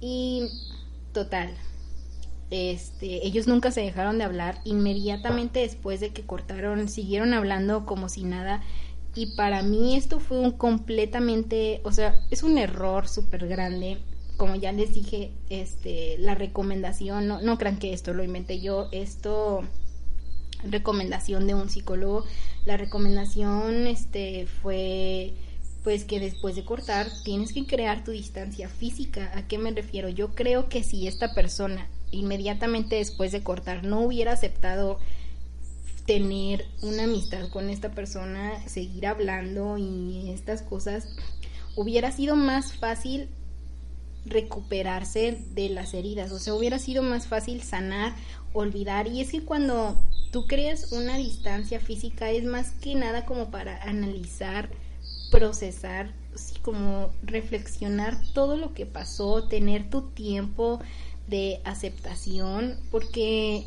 Y 0.00 0.46
total, 1.12 1.50
este, 2.50 3.26
ellos 3.26 3.48
nunca 3.48 3.72
se 3.72 3.80
dejaron 3.80 4.18
de 4.18 4.24
hablar, 4.24 4.60
inmediatamente 4.62 5.58
después 5.58 5.98
de 5.98 6.10
que 6.10 6.22
cortaron, 6.22 6.88
siguieron 6.88 7.34
hablando 7.34 7.84
como 7.84 8.08
si 8.08 8.22
nada. 8.22 8.62
Y 9.16 9.34
para 9.34 9.64
mí 9.64 9.96
esto 9.96 10.20
fue 10.20 10.38
un 10.38 10.52
completamente, 10.52 11.80
o 11.82 11.90
sea, 11.90 12.14
es 12.30 12.44
un 12.44 12.58
error 12.58 13.08
súper 13.08 13.48
grande 13.48 13.98
como 14.36 14.56
ya 14.56 14.72
les 14.72 14.94
dije, 14.94 15.32
este, 15.50 16.16
la 16.18 16.34
recomendación, 16.34 17.28
no, 17.28 17.40
no 17.40 17.58
crean 17.58 17.78
que 17.78 17.92
esto 17.92 18.14
lo 18.14 18.24
inventé 18.24 18.60
yo, 18.60 18.88
esto 18.92 19.62
recomendación 20.64 21.46
de 21.46 21.54
un 21.54 21.68
psicólogo, 21.68 22.24
la 22.64 22.76
recomendación 22.76 23.86
este 23.86 24.46
fue 24.62 25.34
pues 25.82 26.04
que 26.04 26.18
después 26.18 26.56
de 26.56 26.64
cortar 26.64 27.08
tienes 27.24 27.52
que 27.52 27.66
crear 27.66 28.04
tu 28.04 28.10
distancia 28.10 28.70
física. 28.70 29.30
¿A 29.34 29.46
qué 29.46 29.58
me 29.58 29.70
refiero? 29.70 30.08
Yo 30.08 30.34
creo 30.34 30.70
que 30.70 30.82
si 30.82 31.06
esta 31.06 31.34
persona 31.34 31.88
inmediatamente 32.10 32.96
después 32.96 33.32
de 33.32 33.42
cortar 33.42 33.84
no 33.84 34.00
hubiera 34.00 34.32
aceptado 34.32 34.98
tener 36.06 36.66
una 36.82 37.04
amistad 37.04 37.48
con 37.48 37.68
esta 37.68 37.90
persona, 37.90 38.66
seguir 38.66 39.06
hablando 39.06 39.76
y 39.76 40.30
estas 40.30 40.62
cosas, 40.62 41.06
hubiera 41.76 42.12
sido 42.12 42.36
más 42.36 42.74
fácil 42.74 43.28
recuperarse 44.26 45.38
de 45.54 45.68
las 45.68 45.94
heridas, 45.94 46.32
o 46.32 46.38
sea, 46.38 46.54
hubiera 46.54 46.78
sido 46.78 47.02
más 47.02 47.26
fácil 47.26 47.62
sanar, 47.62 48.14
olvidar, 48.52 49.06
y 49.06 49.20
es 49.20 49.30
que 49.30 49.42
cuando 49.42 49.96
tú 50.30 50.46
creas 50.46 50.92
una 50.92 51.16
distancia 51.16 51.80
física 51.80 52.30
es 52.30 52.44
más 52.44 52.70
que 52.72 52.94
nada 52.94 53.26
como 53.26 53.50
para 53.50 53.82
analizar, 53.82 54.70
procesar, 55.30 56.12
como 56.62 57.10
reflexionar 57.22 58.16
todo 58.32 58.56
lo 58.56 58.74
que 58.74 58.86
pasó, 58.86 59.44
tener 59.44 59.90
tu 59.90 60.02
tiempo 60.02 60.80
de 61.28 61.60
aceptación, 61.64 62.76
porque 62.90 63.64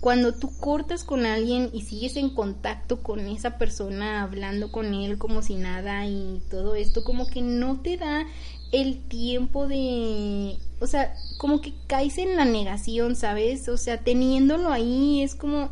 cuando 0.00 0.32
tú 0.32 0.56
cortas 0.58 1.02
con 1.02 1.26
alguien 1.26 1.70
y 1.72 1.82
sigues 1.82 2.16
en 2.16 2.30
contacto 2.30 3.02
con 3.02 3.26
esa 3.26 3.58
persona, 3.58 4.22
hablando 4.22 4.70
con 4.70 4.94
él 4.94 5.18
como 5.18 5.42
si 5.42 5.54
nada 5.56 6.06
y 6.06 6.40
todo 6.50 6.76
esto, 6.76 7.02
como 7.02 7.26
que 7.26 7.42
no 7.42 7.80
te 7.80 7.96
da 7.96 8.26
el 8.72 9.00
tiempo 9.08 9.66
de, 9.66 10.58
o 10.80 10.86
sea, 10.86 11.14
como 11.38 11.60
que 11.60 11.72
caes 11.86 12.18
en 12.18 12.36
la 12.36 12.44
negación, 12.44 13.16
¿sabes? 13.16 13.68
O 13.68 13.76
sea, 13.76 13.98
teniéndolo 13.98 14.70
ahí 14.70 15.22
es 15.22 15.34
como, 15.34 15.70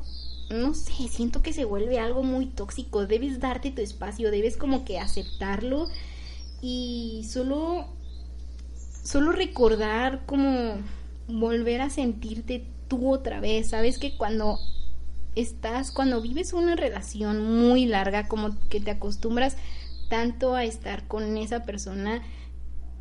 no 0.50 0.74
sé, 0.74 1.08
siento 1.08 1.42
que 1.42 1.52
se 1.52 1.64
vuelve 1.64 1.98
algo 1.98 2.22
muy 2.22 2.46
tóxico, 2.46 3.06
debes 3.06 3.40
darte 3.40 3.70
tu 3.70 3.82
espacio, 3.82 4.30
debes 4.30 4.56
como 4.56 4.84
que 4.84 4.98
aceptarlo 4.98 5.88
y 6.62 7.26
solo, 7.28 7.86
solo 9.04 9.32
recordar 9.32 10.24
como 10.26 10.76
volver 11.28 11.80
a 11.80 11.90
sentirte 11.90 12.64
tú 12.88 13.12
otra 13.12 13.40
vez, 13.40 13.68
¿sabes? 13.70 13.98
Que 13.98 14.16
cuando 14.16 14.58
estás, 15.34 15.92
cuando 15.92 16.22
vives 16.22 16.52
una 16.52 16.76
relación 16.76 17.58
muy 17.58 17.86
larga, 17.86 18.26
como 18.26 18.56
que 18.68 18.80
te 18.80 18.92
acostumbras 18.92 19.56
tanto 20.08 20.54
a 20.54 20.64
estar 20.64 21.06
con 21.06 21.36
esa 21.36 21.64
persona, 21.64 22.22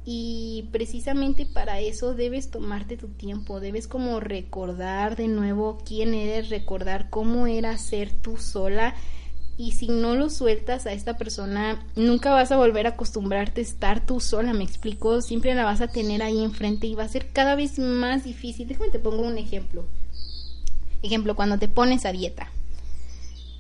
y 0.06 0.70
precisamente 0.72 1.48
para 1.48 1.80
eso 1.80 2.14
debes 2.14 2.52
tomarte 2.52 2.96
tu 2.96 3.08
tiempo, 3.08 3.60
debes 3.60 3.88
como 3.88 4.20
recordar 4.20 5.16
de 5.16 5.28
nuevo 5.28 5.80
quién 5.84 6.14
eres, 6.14 6.50
recordar 6.50 7.10
cómo 7.10 7.48
era 7.48 7.78
ser 7.80 8.12
tú 8.12 8.38
sola 8.38 8.94
y 9.58 9.72
si 9.72 9.88
no 9.88 10.16
lo 10.16 10.30
sueltas 10.30 10.86
a 10.86 10.94
esta 10.94 11.18
persona, 11.18 11.84
nunca 11.96 12.32
vas 12.32 12.52
a 12.52 12.58
volver 12.58 12.86
a 12.86 12.92
acostumbrarte 12.92 13.62
a 13.62 13.64
estar 13.64 14.06
tú 14.06 14.20
sola, 14.20 14.54
me 14.54 14.64
explico, 14.64 15.22
siempre 15.22 15.56
la 15.56 15.66
vas 15.66 15.82
a 15.82 15.88
tener 15.88 16.22
ahí 16.22 16.44
enfrente 16.44 16.88
y 16.88 16.96
va 16.96 17.04
a 17.04 17.10
ser 17.10 17.32
cada 17.32 17.56
vez 17.56 17.80
más 17.80 18.26
difícil. 18.26 18.68
Déjame 18.68 18.90
te 18.90 19.00
pongo 19.00 19.24
un 19.24 19.38
ejemplo. 19.38 19.86
Ejemplo, 21.02 21.36
cuando 21.36 21.58
te 21.58 21.68
pones 21.68 22.06
a 22.06 22.12
dieta 22.12 22.52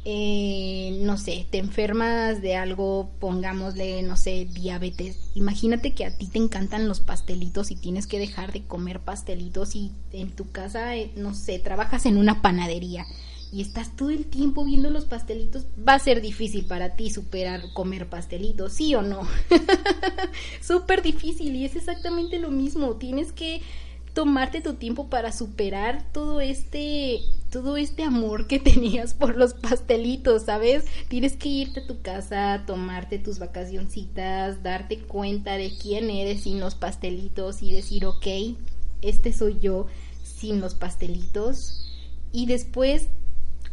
eh, 0.07 0.99
no 1.01 1.17
sé, 1.17 1.47
te 1.49 1.57
enfermas 1.57 2.39
de 2.41 2.55
algo, 2.55 3.09
pongámosle, 3.19 4.03
no 4.03 4.17
sé, 4.17 4.45
diabetes. 4.45 5.17
Imagínate 5.33 5.93
que 5.93 6.05
a 6.05 6.15
ti 6.15 6.27
te 6.27 6.37
encantan 6.37 6.87
los 6.87 6.99
pastelitos 6.99 7.71
y 7.71 7.75
tienes 7.75 8.05
que 8.05 8.19
dejar 8.19 8.53
de 8.53 8.63
comer 8.63 8.99
pastelitos 8.99 9.75
y 9.75 9.91
en 10.13 10.29
tu 10.31 10.51
casa, 10.51 10.95
eh, 10.95 11.11
no 11.15 11.33
sé, 11.33 11.57
trabajas 11.57 12.05
en 12.05 12.17
una 12.17 12.43
panadería 12.43 13.05
y 13.51 13.61
estás 13.61 13.95
todo 13.95 14.11
el 14.11 14.25
tiempo 14.25 14.63
viendo 14.63 14.89
los 14.89 15.05
pastelitos, 15.05 15.65
va 15.87 15.95
a 15.95 15.99
ser 15.99 16.21
difícil 16.21 16.65
para 16.65 16.95
ti 16.95 17.09
superar 17.09 17.63
comer 17.73 18.07
pastelitos, 18.07 18.73
¿sí 18.73 18.93
o 18.93 19.01
no? 19.01 19.27
Súper 20.61 21.01
difícil 21.01 21.55
y 21.55 21.65
es 21.65 21.75
exactamente 21.75 22.37
lo 22.37 22.51
mismo, 22.51 22.95
tienes 22.97 23.31
que 23.31 23.61
tomarte 24.15 24.61
tu 24.61 24.75
tiempo 24.75 25.09
para 25.09 25.33
superar 25.33 26.01
todo 26.13 26.39
este 26.39 27.19
todo 27.51 27.77
este 27.77 28.01
amor 28.03 28.47
que 28.47 28.59
tenías 28.71 29.13
por 29.13 29.37
los 29.37 29.53
pastelitos, 29.53 30.43
¿sabes? 30.43 30.85
Tienes 31.09 31.37
que 31.37 31.49
irte 31.49 31.81
a 31.81 31.87
tu 31.87 32.01
casa, 32.01 32.63
tomarte 32.65 33.19
tus 33.19 33.37
vacacioncitas, 33.37 34.63
darte 34.63 34.99
cuenta 34.99 35.57
de 35.57 35.71
quién 35.77 36.09
eres 36.09 36.43
sin 36.43 36.59
los 36.59 36.75
pastelitos 36.75 37.61
y 37.61 37.73
decir, 37.73 38.05
ok, 38.05 38.25
este 39.01 39.33
soy 39.33 39.59
yo 39.59 39.85
sin 40.23 40.61
los 40.61 40.75
pastelitos. 40.75 41.91
Y 42.31 42.47
después, 42.47 43.09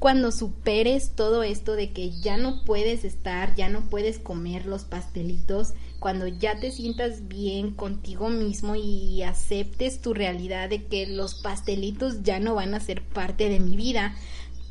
cuando 0.02 0.32
superes 0.32 1.12
todo 1.14 1.44
esto 1.44 1.76
de 1.76 1.92
que 1.92 2.10
ya 2.10 2.36
no 2.36 2.64
puedes 2.64 3.04
estar, 3.04 3.54
ya 3.54 3.68
no 3.68 3.88
puedes 3.88 4.18
comer 4.18 4.66
los 4.66 4.82
pastelitos, 4.82 5.74
cuando 6.00 6.26
ya 6.26 6.58
te 6.58 6.72
sientas 6.72 7.28
bien 7.28 7.70
contigo 7.70 8.28
mismo 8.28 8.74
y 8.74 9.22
aceptes 9.22 10.00
tu 10.00 10.12
realidad 10.12 10.68
de 10.68 10.82
que 10.82 11.06
los 11.06 11.36
pastelitos 11.36 12.24
ya 12.24 12.40
no 12.40 12.56
van 12.56 12.74
a 12.74 12.80
ser 12.80 13.00
parte 13.00 13.48
de 13.48 13.60
mi 13.60 13.76
vida, 13.76 14.16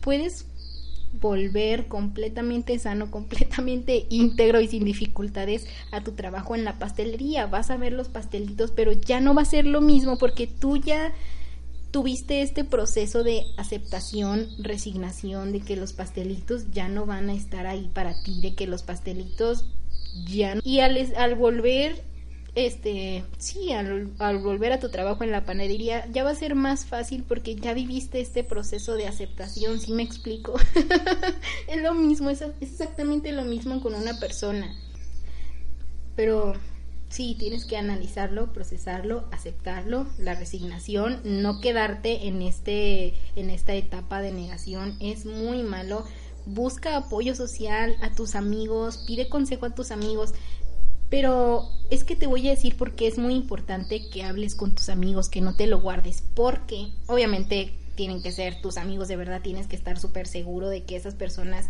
puedes 0.02 0.48
volver 1.22 1.88
completamente 1.88 2.78
sano, 2.78 3.10
completamente 3.10 4.08
íntegro 4.10 4.60
y 4.60 4.68
sin 4.68 4.84
dificultades 4.84 5.66
a 5.92 6.04
tu 6.04 6.12
trabajo 6.12 6.56
en 6.56 6.66
la 6.66 6.78
pastelería. 6.78 7.46
Vas 7.46 7.72
a 7.72 7.78
ver 7.78 7.94
los 7.94 8.10
pastelitos, 8.10 8.72
pero 8.72 8.92
ya 8.92 9.22
no 9.22 9.34
va 9.34 9.44
a 9.44 9.46
ser 9.46 9.66
lo 9.66 9.80
mismo 9.80 10.18
porque 10.18 10.46
tú 10.46 10.76
ya 10.76 11.14
tuviste 11.92 12.42
este 12.42 12.64
proceso 12.64 13.24
de 13.24 13.46
aceptación, 13.58 14.48
resignación 14.60 15.52
de 15.52 15.60
que 15.60 15.76
los 15.76 15.94
pastelitos 15.94 16.72
ya 16.72 16.88
no 16.88 17.06
van 17.06 17.30
a 17.30 17.34
estar 17.34 17.68
ahí 17.68 17.90
para 17.94 18.22
ti, 18.24 18.40
de 18.42 18.56
que 18.56 18.68
los 18.68 18.84
pastelitos 18.84 19.66
ya 20.26 20.56
y 20.64 20.80
al, 20.80 21.14
al 21.16 21.36
volver 21.36 22.04
este 22.56 23.24
sí 23.38 23.72
al, 23.72 24.08
volver 24.40 24.74
a 24.74 24.80
tu 24.80 24.90
trabajo 24.90 25.24
en 25.24 25.32
la 25.32 25.46
panadería 25.46 26.06
ya 26.12 26.26
va 26.26 26.32
a 26.32 26.36
ser 26.36 26.54
más 26.54 26.86
fácil 26.86 27.24
porque 27.26 27.56
ya 27.56 27.74
viviste 27.74 28.20
este 28.20 28.44
proceso 28.44 28.96
de 28.96 29.08
aceptación 29.08 29.80
si 29.80 29.94
me 29.94 30.04
explico 30.04 30.56
es 31.68 31.82
lo 31.82 31.94
mismo 31.94 32.30
es 32.30 32.44
exactamente 32.60 33.32
lo 33.32 33.44
mismo 33.44 33.82
con 33.82 33.96
una 33.96 34.20
persona. 34.20 34.76
Pero 36.16 36.54
sí 37.12 37.36
tienes 37.38 37.66
que 37.66 37.78
analizarlo 37.78 38.52
procesarlo 38.54 39.26
aceptarlo 39.32 40.08
la 40.18 40.34
resignación 40.34 41.22
no 41.24 41.62
quedarte 41.62 42.28
en 42.28 42.42
este 42.42 43.14
en 43.36 43.52
esta 43.52 43.76
etapa 43.76 44.22
de 44.22 44.32
negación 44.32 44.98
es 45.00 45.26
muy 45.26 45.62
malo 45.62 46.06
busca 46.46 46.98
apoyo 46.98 47.36
social 47.36 47.96
a 48.02 48.12
tus 48.12 48.36
amigos, 48.36 49.04
pide 49.06 49.30
consejo 49.30 49.66
a 49.66 49.76
tus 49.76 49.92
amigos, 49.92 50.34
pero 51.10 51.70
es 51.90 52.04
que 52.04 52.16
te 52.16 52.28
voy 52.28 52.48
a 52.48 52.52
decir 52.52 52.78
porque 52.78 53.08
es 53.08 53.18
muy 53.18 53.34
importante 53.34 54.10
que 54.10 54.24
hables 54.24 54.56
con 54.56 54.74
tus 54.74 54.90
amigos, 54.90 55.30
que 55.30 55.42
no 55.42 55.56
te 55.56 55.68
lo 55.68 55.82
guardes, 55.82 56.24
porque 56.34 56.92
obviamente 57.08 57.74
tienen 57.96 58.24
que 58.24 58.32
ser 58.32 58.62
tus 58.62 58.78
amigos 58.78 59.08
de 59.08 59.18
verdad, 59.18 59.42
tienes 59.42 59.68
que 59.68 59.76
estar 59.76 60.00
súper 60.00 60.28
seguro 60.28 60.70
de 60.70 60.84
que 60.84 60.96
esas 60.96 61.16
personas 61.16 61.68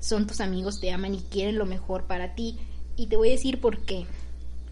son 0.00 0.26
tus 0.26 0.40
amigos, 0.40 0.80
te 0.80 0.92
aman 0.92 1.14
y 1.14 1.20
quieren 1.22 1.58
lo 1.58 1.66
mejor 1.66 2.06
para 2.06 2.34
ti. 2.34 2.58
Y 2.96 3.06
te 3.06 3.16
voy 3.16 3.28
a 3.28 3.32
decir 3.32 3.60
por 3.60 3.84
qué. 3.84 4.06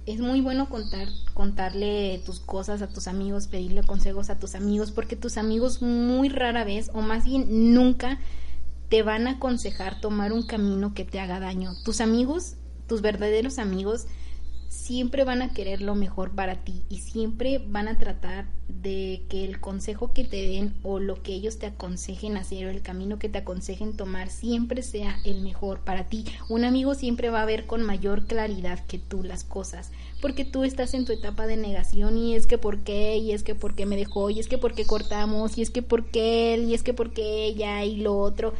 Es 0.04 0.18
muy 0.18 0.40
bueno 0.40 0.68
contar, 0.68 1.08
contarle 1.32 2.20
tus 2.26 2.40
cosas 2.40 2.82
a 2.82 2.88
tus 2.88 3.06
amigos, 3.06 3.46
pedirle 3.46 3.84
consejos 3.84 4.30
a 4.30 4.38
tus 4.38 4.56
amigos, 4.56 4.90
porque 4.90 5.14
tus 5.14 5.36
amigos 5.36 5.80
muy 5.80 6.28
rara 6.28 6.64
vez, 6.64 6.90
o 6.92 7.02
más 7.02 7.24
bien 7.24 7.72
nunca, 7.72 8.18
te 8.88 9.02
van 9.02 9.28
a 9.28 9.32
aconsejar 9.32 10.00
tomar 10.00 10.32
un 10.32 10.42
camino 10.42 10.92
que 10.92 11.04
te 11.04 11.20
haga 11.20 11.38
daño. 11.38 11.74
Tus 11.84 12.00
amigos, 12.00 12.56
tus 12.88 13.00
verdaderos 13.00 13.58
amigos, 13.58 14.06
siempre 14.72 15.24
van 15.24 15.42
a 15.42 15.52
querer 15.52 15.82
lo 15.82 15.94
mejor 15.94 16.30
para 16.30 16.64
ti 16.64 16.82
y 16.88 17.00
siempre 17.00 17.58
van 17.58 17.88
a 17.88 17.98
tratar 17.98 18.46
de 18.68 19.22
que 19.28 19.44
el 19.44 19.60
consejo 19.60 20.14
que 20.14 20.24
te 20.24 20.48
den 20.48 20.74
o 20.82 20.98
lo 20.98 21.22
que 21.22 21.34
ellos 21.34 21.58
te 21.58 21.66
aconsejen 21.66 22.38
hacer 22.38 22.66
o 22.66 22.70
el 22.70 22.80
camino 22.80 23.18
que 23.18 23.28
te 23.28 23.38
aconsejen 23.38 23.98
tomar 23.98 24.30
siempre 24.30 24.82
sea 24.82 25.18
el 25.26 25.42
mejor 25.42 25.80
para 25.80 26.08
ti. 26.08 26.24
Un 26.48 26.64
amigo 26.64 26.94
siempre 26.94 27.28
va 27.28 27.42
a 27.42 27.46
ver 27.46 27.66
con 27.66 27.82
mayor 27.82 28.24
claridad 28.24 28.82
que 28.86 28.98
tú 28.98 29.22
las 29.22 29.44
cosas, 29.44 29.92
porque 30.22 30.46
tú 30.46 30.64
estás 30.64 30.94
en 30.94 31.04
tu 31.04 31.12
etapa 31.12 31.46
de 31.46 31.58
negación 31.58 32.16
y 32.16 32.34
es 32.34 32.46
que 32.46 32.56
por 32.56 32.78
qué, 32.78 33.18
y 33.18 33.32
es 33.32 33.42
que 33.42 33.54
por 33.54 33.74
qué 33.74 33.84
me 33.84 33.96
dejó, 33.96 34.30
y 34.30 34.40
es 34.40 34.48
que 34.48 34.56
por 34.56 34.74
qué 34.74 34.86
cortamos, 34.86 35.58
y 35.58 35.62
es 35.62 35.70
que 35.70 35.82
por 35.82 36.06
qué 36.06 36.54
él, 36.54 36.64
y 36.64 36.74
es 36.74 36.82
que 36.82 36.94
por 36.94 37.12
qué 37.12 37.44
ella 37.44 37.84
y 37.84 37.96
lo 37.96 38.18
otro. 38.18 38.54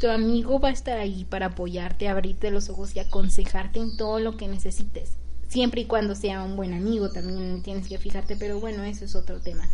Tu 0.00 0.08
amigo 0.08 0.58
va 0.58 0.70
a 0.70 0.72
estar 0.72 0.98
ahí 0.98 1.24
para 1.24 1.46
apoyarte, 1.46 2.08
abrirte 2.08 2.50
los 2.50 2.68
ojos 2.68 2.96
y 2.96 2.98
aconsejarte 2.98 3.78
en 3.78 3.96
todo 3.96 4.18
lo 4.18 4.36
que 4.36 4.48
necesites 4.48 5.21
siempre 5.52 5.82
y 5.82 5.84
cuando 5.84 6.14
sea 6.14 6.42
un 6.42 6.56
buen 6.56 6.72
amigo, 6.72 7.10
también 7.10 7.62
tienes 7.62 7.86
que 7.86 7.98
fijarte, 7.98 8.36
pero 8.36 8.58
bueno, 8.58 8.82
eso 8.84 9.04
es 9.04 9.14
otro 9.14 9.40
tema. 9.40 9.68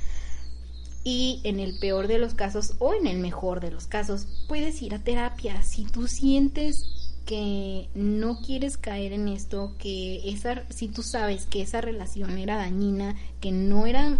Y 1.05 1.41
en 1.45 1.61
el 1.61 1.79
peor 1.79 2.09
de 2.09 2.19
los 2.19 2.35
casos 2.35 2.75
o 2.81 2.95
en 2.95 3.07
el 3.07 3.19
mejor 3.19 3.61
de 3.61 3.71
los 3.71 3.87
casos, 3.87 4.27
puedes 4.49 4.83
ir 4.83 4.95
a 4.95 4.99
terapia. 4.99 5.63
Si 5.63 5.85
tú 5.85 6.09
sientes 6.09 6.85
que 7.25 7.89
no 7.95 8.41
quieres 8.41 8.77
caer 8.77 9.13
en 9.13 9.29
esto, 9.29 9.77
que 9.79 10.29
esa, 10.29 10.65
si 10.71 10.89
tú 10.89 11.03
sabes 11.03 11.47
que 11.47 11.63
esa 11.63 11.81
relación 11.81 12.37
era 12.39 12.57
dañina, 12.57 13.15
que 13.41 13.53
no 13.53 13.87
era, 13.87 14.19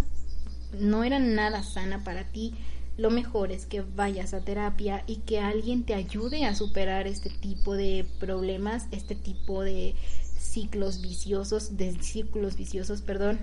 no 0.79 1.03
era 1.03 1.19
nada 1.19 1.63
sana 1.63 2.03
para 2.05 2.31
ti, 2.31 2.53
lo 2.97 3.11
mejor 3.11 3.51
es 3.51 3.65
que 3.65 3.81
vayas 3.81 4.33
a 4.33 4.41
terapia 4.41 5.03
y 5.07 5.17
que 5.17 5.39
alguien 5.39 5.83
te 5.83 5.93
ayude 5.93 6.45
a 6.45 6.55
superar 6.55 7.07
este 7.07 7.29
tipo 7.29 7.73
de 7.73 8.05
problemas, 8.19 8.87
este 8.91 9.15
tipo 9.15 9.63
de 9.63 9.95
ciclos 10.39 11.01
viciosos, 11.01 11.77
de 11.77 12.01
círculos 12.01 12.55
viciosos, 12.55 13.01
perdón, 13.01 13.39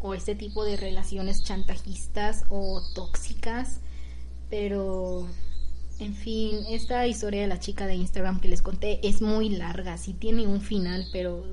o 0.00 0.14
este 0.14 0.34
tipo 0.34 0.64
de 0.64 0.76
relaciones 0.76 1.42
chantajistas 1.42 2.44
o 2.48 2.82
tóxicas, 2.94 3.80
pero 4.48 5.26
en 5.98 6.14
fin, 6.14 6.60
esta 6.70 7.06
historia 7.06 7.42
de 7.42 7.48
la 7.48 7.60
chica 7.60 7.86
de 7.86 7.94
Instagram 7.94 8.40
que 8.40 8.48
les 8.48 8.62
conté 8.62 9.06
es 9.06 9.20
muy 9.20 9.50
larga, 9.50 9.98
sí 9.98 10.14
tiene 10.14 10.46
un 10.46 10.62
final, 10.62 11.06
pero 11.12 11.44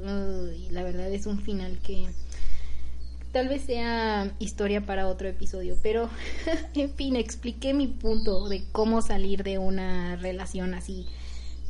la 0.72 0.84
verdad 0.84 1.12
es 1.12 1.26
un 1.26 1.42
final 1.42 1.80
que 1.80 2.08
tal 3.34 3.50
vez 3.50 3.64
sea 3.64 4.34
historia 4.40 4.86
para 4.86 5.08
otro 5.08 5.28
episodio, 5.28 5.78
pero 5.84 6.10
en 6.74 6.94
fin, 6.94 7.18
expliqué 7.18 7.74
mi 7.74 7.88
punto 7.88 8.48
de 8.48 8.64
cómo 8.72 9.02
salir 9.02 9.44
de 9.44 9.58
una 9.58 10.16
relación 10.16 10.74
así 10.74 11.06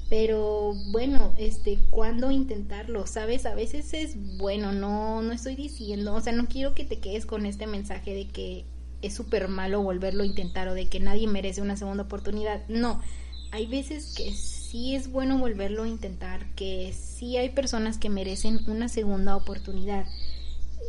pero 0.09 0.73
bueno, 0.91 1.33
este, 1.37 1.79
¿cuándo 1.89 2.31
intentarlo? 2.31 3.05
¿Sabes? 3.07 3.45
A 3.45 3.55
veces 3.55 3.93
es 3.93 4.37
bueno, 4.37 4.71
no, 4.71 5.21
no 5.21 5.33
estoy 5.33 5.55
diciendo, 5.55 6.13
o 6.13 6.21
sea, 6.21 6.33
no 6.33 6.47
quiero 6.47 6.73
que 6.73 6.85
te 6.85 6.99
quedes 6.99 7.25
con 7.25 7.45
este 7.45 7.67
mensaje 7.67 8.13
de 8.13 8.27
que 8.27 8.65
es 9.01 9.13
súper 9.13 9.47
malo 9.49 9.81
volverlo 9.81 10.23
a 10.23 10.25
intentar 10.25 10.67
o 10.69 10.73
de 10.73 10.87
que 10.87 10.99
nadie 10.99 11.27
merece 11.27 11.61
una 11.61 11.75
segunda 11.75 12.03
oportunidad. 12.03 12.65
No, 12.69 13.01
hay 13.51 13.67
veces 13.67 14.13
que 14.15 14.33
sí 14.33 14.95
es 14.95 15.11
bueno 15.11 15.37
volverlo 15.39 15.83
a 15.83 15.87
intentar, 15.89 16.45
que 16.55 16.93
sí 16.93 17.35
hay 17.35 17.49
personas 17.49 17.97
que 17.97 18.09
merecen 18.09 18.59
una 18.67 18.87
segunda 18.87 19.35
oportunidad, 19.35 20.05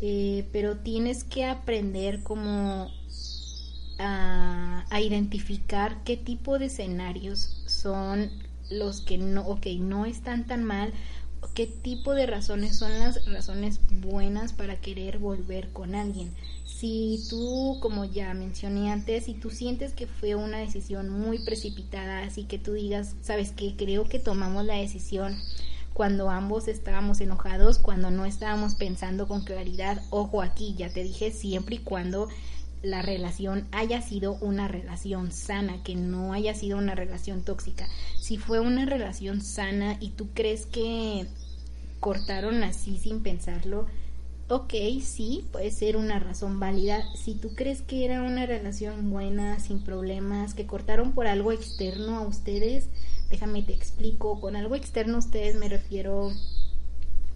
eh, 0.01 0.47
pero 0.53 0.79
tienes 0.79 1.25
que 1.25 1.45
aprender 1.45 2.23
como 2.23 2.89
a, 3.99 4.85
a 4.89 5.01
identificar 5.01 6.05
qué 6.05 6.17
tipo 6.17 6.61
de 6.61 6.67
escenarios 6.67 7.65
son 7.67 8.31
los 8.71 9.01
que 9.01 9.19
no, 9.19 9.43
ok, 9.47 9.67
no 9.79 10.07
están 10.07 10.47
tan 10.47 10.65
mal, 10.65 10.93
qué 11.55 11.67
tipo 11.67 12.15
de 12.15 12.27
razones 12.27 12.77
son 12.77 12.99
las 12.99 13.25
razones 13.27 13.81
buenas 13.91 14.53
para 14.53 14.81
querer 14.81 15.19
volver 15.19 15.69
con 15.71 15.95
alguien. 15.95 16.33
Si 16.65 17.25
tú, 17.29 17.79
como 17.81 18.05
ya 18.05 18.33
mencioné 18.35 18.93
antes, 18.93 19.25
si 19.25 19.35
tú 19.35 19.51
sientes 19.51 19.93
que 19.93 20.07
fue 20.07 20.35
una 20.35 20.59
decisión 20.59 21.09
muy 21.09 21.39
precipitada, 21.41 22.21
así 22.21 22.45
que 22.45 22.59
tú 22.59 22.73
digas, 22.73 23.15
sabes 23.23 23.53
que 23.53 23.75
creo 23.77 24.05
que 24.05 24.19
tomamos 24.19 24.65
la 24.65 24.75
decisión 24.75 25.37
cuando 25.95 26.31
ambos 26.31 26.69
estábamos 26.69 27.21
enojados, 27.21 27.81
cuando 27.81 28.13
no 28.13 28.25
estábamos 28.25 28.77
pensando 28.77 29.27
con 29.27 29.43
claridad, 29.43 30.01
ojo 30.11 30.43
aquí, 30.43 30.77
ya 30.79 30.91
te 30.91 31.03
dije, 31.03 31.33
siempre 31.33 31.77
y 31.77 31.79
cuando 31.81 32.29
la 32.83 33.03
relación 33.03 33.67
haya 33.73 34.03
sido 34.03 34.35
una 34.41 34.69
relación 34.69 35.33
sana, 35.33 35.83
que 35.83 35.95
no 35.95 36.33
haya 36.33 36.55
sido 36.55 36.79
una 36.79 36.95
relación 36.95 37.43
tóxica. 37.43 37.89
Si 38.21 38.39
fue 38.39 38.61
una 38.61 38.85
relación 38.85 39.41
sana 39.41 39.97
y 40.01 40.11
tú 40.11 40.29
crees 40.35 40.67
que 40.67 41.27
cortaron 42.01 42.63
así 42.63 42.99
sin 42.99 43.23
pensarlo, 43.23 43.87
ok, 44.49 44.73
sí, 45.03 45.45
puede 45.53 45.71
ser 45.71 45.97
una 45.97 46.19
razón 46.19 46.59
válida. 46.61 47.05
Si 47.15 47.35
tú 47.35 47.55
crees 47.55 47.83
que 47.83 48.05
era 48.05 48.23
una 48.23 48.47
relación 48.47 49.11
buena, 49.11 49.59
sin 49.61 49.81
problemas, 49.81 50.55
que 50.55 50.67
cortaron 50.67 51.13
por 51.13 51.27
algo 51.27 51.53
externo 51.53 52.19
a 52.19 52.27
ustedes, 52.27 52.89
déjame 53.31 53.63
te 53.63 53.75
explico. 53.75 54.41
Con 54.41 54.57
algo 54.57 54.75
externo 54.75 55.17
a 55.17 55.21
ustedes 55.21 55.57
me 55.57 55.69
refiero 55.69 56.33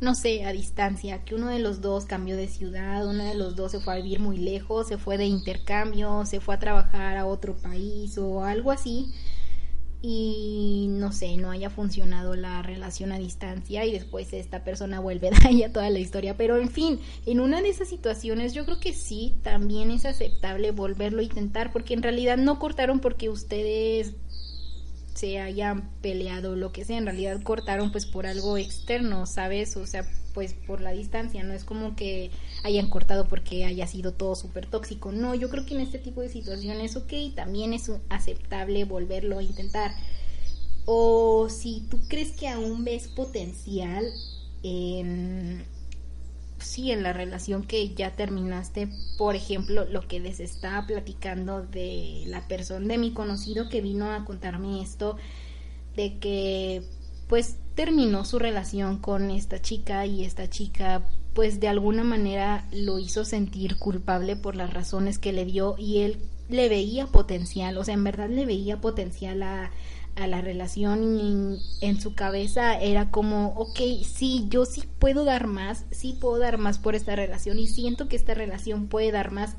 no 0.03 0.17
sé, 0.17 0.45
a 0.45 0.53
distancia, 0.53 1.25
que 1.25 1.35
uno 1.35 1.47
de 1.47 1.61
los 1.61 1.81
dos 1.81 2.07
cambió 2.07 2.37
de 2.37 2.49
ciudad, 2.49 3.07
uno 3.07 3.25
de 3.25 3.35
los 3.35 3.55
dos 3.55 3.71
se 3.71 3.81
fue 3.81 3.95
a 3.95 3.97
vivir 3.97 4.19
muy 4.19 4.37
lejos, 4.37 4.89
se 4.89 4.99
fue 4.99 5.17
de 5.17 5.27
intercambio, 5.27 6.27
se 6.27 6.41
fue 6.41 6.57
a 6.57 6.59
trabajar 6.59 7.17
a 7.17 7.25
otro 7.25 7.57
país 7.57 8.19
o 8.19 8.45
algo 8.45 8.73
así 8.73 9.13
y 10.03 10.89
no 10.91 11.13
sé, 11.13 11.37
no 11.37 11.53
haya 11.53 11.71
funcionado 11.71 12.35
la 12.35 12.61
relación 12.63 13.13
a 13.13 13.19
distancia 13.19 13.85
y 13.85 13.93
después 13.93 14.33
esta 14.33 14.65
persona 14.65 14.99
vuelve 14.99 15.31
a 15.65 15.73
toda 15.73 15.89
la 15.89 16.01
historia, 16.01 16.37
pero 16.37 16.57
en 16.57 16.69
fin, 16.69 16.99
en 17.25 17.39
una 17.39 17.63
de 17.63 17.69
esas 17.69 17.89
situaciones 17.89 18.53
yo 18.53 18.65
creo 18.65 18.81
que 18.81 18.95
sí, 18.95 19.39
también 19.43 19.93
es 19.93 20.05
aceptable 20.05 20.73
volverlo 20.73 21.21
a 21.21 21.25
intentar 21.25 21.73
porque 21.73 21.95
en 21.95 22.03
realidad 22.03 22.37
no 22.37 22.59
cortaron 22.59 22.99
porque 22.99 23.31
ustedes 23.31 24.15
se 25.15 25.39
hayan 25.39 25.91
peleado, 26.01 26.57
lo 26.57 26.73
que 26.73 26.85
sea, 26.85 26.99
en 26.99 27.07
realidad 27.07 27.43
cortaron 27.43 27.93
pues 27.93 28.07
por 28.07 28.27
algo 28.27 28.57
externo, 28.57 29.27
¿sabes? 29.27 29.77
O 29.77 29.87
sea, 29.87 30.07
pues 30.35 30.55
por 30.55 30.81
la 30.81 30.93
distancia, 30.93 31.43
no 31.43 31.53
es 31.53 31.65
como 31.65 31.95
que 31.97 32.31
hayan 32.65 32.89
cortado 32.89 33.29
porque 33.29 33.65
haya 33.65 33.87
sido 33.87 34.13
todo 34.13 34.35
súper 34.35 34.67
tóxico, 34.67 35.13
no, 35.13 35.35
yo 35.35 35.51
creo 35.51 35.67
que 35.67 35.75
en 35.75 35.81
este 35.81 35.99
tipo 35.99 36.21
de 36.21 36.29
situaciones, 36.29 36.97
ok, 36.97 37.13
también 37.35 37.73
es 37.75 37.91
aceptable 38.09 38.85
volverlo 38.85 39.39
a 39.39 39.43
intentar. 39.43 39.93
O 40.85 41.49
si 41.49 41.87
tú 41.91 42.01
crees 42.09 42.33
que 42.33 42.49
aún 42.49 42.85
ves 42.85 43.07
potencial 43.09 44.05
en 44.63 45.65
sí, 46.63 46.91
en 46.91 47.03
la 47.03 47.13
relación 47.13 47.65
que 47.65 47.95
ya 47.95 48.13
terminaste, 48.13 48.89
por 49.19 49.37
ejemplo, 49.37 49.85
lo 49.85 50.07
que 50.07 50.21
les 50.21 50.41
estaba 50.41 50.87
platicando 50.87 51.63
de 51.63 52.25
la 52.27 52.47
persona, 52.49 52.87
de 52.87 52.99
mi 52.99 53.13
conocido 53.13 53.69
que 53.69 53.81
vino 53.81 54.11
a 54.11 54.25
contarme 54.25 54.83
esto, 54.83 55.17
de 55.97 56.19
que 56.19 56.83
pues 57.29 57.57
terminó 57.75 58.25
su 58.25 58.39
relación 58.39 58.99
con 58.99 59.31
esta 59.31 59.61
chica 59.61 60.05
y 60.07 60.25
esta 60.25 60.51
chica 60.51 61.03
pues 61.35 61.61
de 61.61 61.69
alguna 61.69 62.05
manera 62.05 62.67
lo 62.73 62.99
hizo 62.99 63.25
sentir 63.25 63.79
culpable 63.79 64.37
por 64.37 64.55
las 64.55 64.73
razones 64.73 65.19
que 65.19 65.33
le 65.33 65.45
dio 65.45 65.77
y 65.79 65.99
él 66.01 66.19
le 66.49 66.69
veía 66.69 67.07
potencial, 67.07 67.79
o 67.79 67.85
sea, 67.85 67.95
en 67.95 68.05
verdad 68.05 68.29
le 68.29 68.45
veía 68.45 68.81
potencial 68.81 69.43
a, 69.43 69.71
a 70.17 70.27
la 70.27 70.41
relación 70.41 71.03
y 71.19 71.59
en, 71.81 72.01
su 72.01 72.15
cabeza 72.15 72.79
era 72.79 73.11
como, 73.11 73.55
ok, 73.57 73.81
sí, 74.05 74.47
yo 74.49 74.65
sí 74.65 74.85
puedo 74.99 75.25
dar 75.25 75.47
más, 75.47 75.85
sí 75.91 76.17
puedo 76.21 76.39
dar 76.39 76.59
más 76.59 76.79
por 76.79 76.95
esta 76.95 77.17
relación 77.17 77.59
y 77.59 77.67
siento 77.67 78.09
que 78.09 78.17
esta 78.17 78.35
relación 78.35 78.89
puede 78.89 79.11
dar 79.11 79.31
más, 79.31 79.57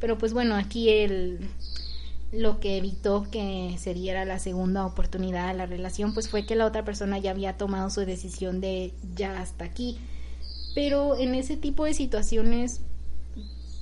pero 0.00 0.18
pues 0.18 0.32
bueno, 0.32 0.56
aquí 0.56 0.88
el 0.90 1.48
lo 2.32 2.58
que 2.58 2.76
evitó 2.76 3.28
que 3.30 3.76
se 3.78 3.94
diera 3.94 4.24
la 4.24 4.40
segunda 4.40 4.84
oportunidad 4.84 5.50
a 5.50 5.54
la 5.54 5.66
relación 5.66 6.14
pues 6.14 6.28
fue 6.28 6.44
que 6.44 6.56
la 6.56 6.66
otra 6.66 6.84
persona 6.84 7.18
ya 7.18 7.30
había 7.30 7.56
tomado 7.56 7.90
su 7.90 8.00
decisión 8.00 8.60
de 8.60 8.92
ya 9.14 9.40
hasta 9.40 9.64
aquí. 9.64 9.98
Pero 10.74 11.16
en 11.16 11.36
ese 11.36 11.56
tipo 11.56 11.84
de 11.84 11.94
situaciones 11.94 12.80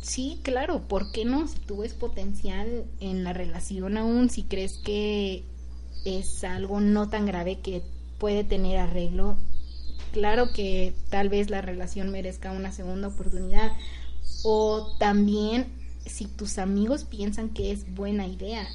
sí, 0.03 0.41
claro, 0.43 0.87
¿por 0.87 1.13
qué 1.13 1.25
no? 1.25 1.49
Si 1.49 1.59
tú 1.61 1.79
ves 1.79 1.95
potencial 1.95 2.85
en 3.01 3.25
la 3.25 3.33
relación 3.33 3.97
aún, 3.97 4.29
si 4.29 4.43
crees 4.43 4.77
que 4.77 5.45
es 6.05 6.45
algo 6.45 6.81
no 6.81 7.09
tan 7.09 7.27
grave 7.27 7.61
que 7.61 7.83
puede 8.19 8.45
tener 8.45 8.79
arreglo. 8.79 9.37
Claro 10.13 10.53
que 10.53 10.95
tal 11.11 11.29
vez 11.29 11.51
la 11.51 11.63
relación 11.63 12.11
merezca 12.11 12.53
una 12.53 12.73
segunda 12.73 13.09
oportunidad. 13.09 13.73
O 14.45 14.97
también 14.99 15.67
si 16.07 16.27
tus 16.27 16.59
amigos 16.59 17.05
piensan 17.05 17.49
que 17.49 17.71
es 17.73 17.95
buena 17.95 18.27
idea 18.27 18.69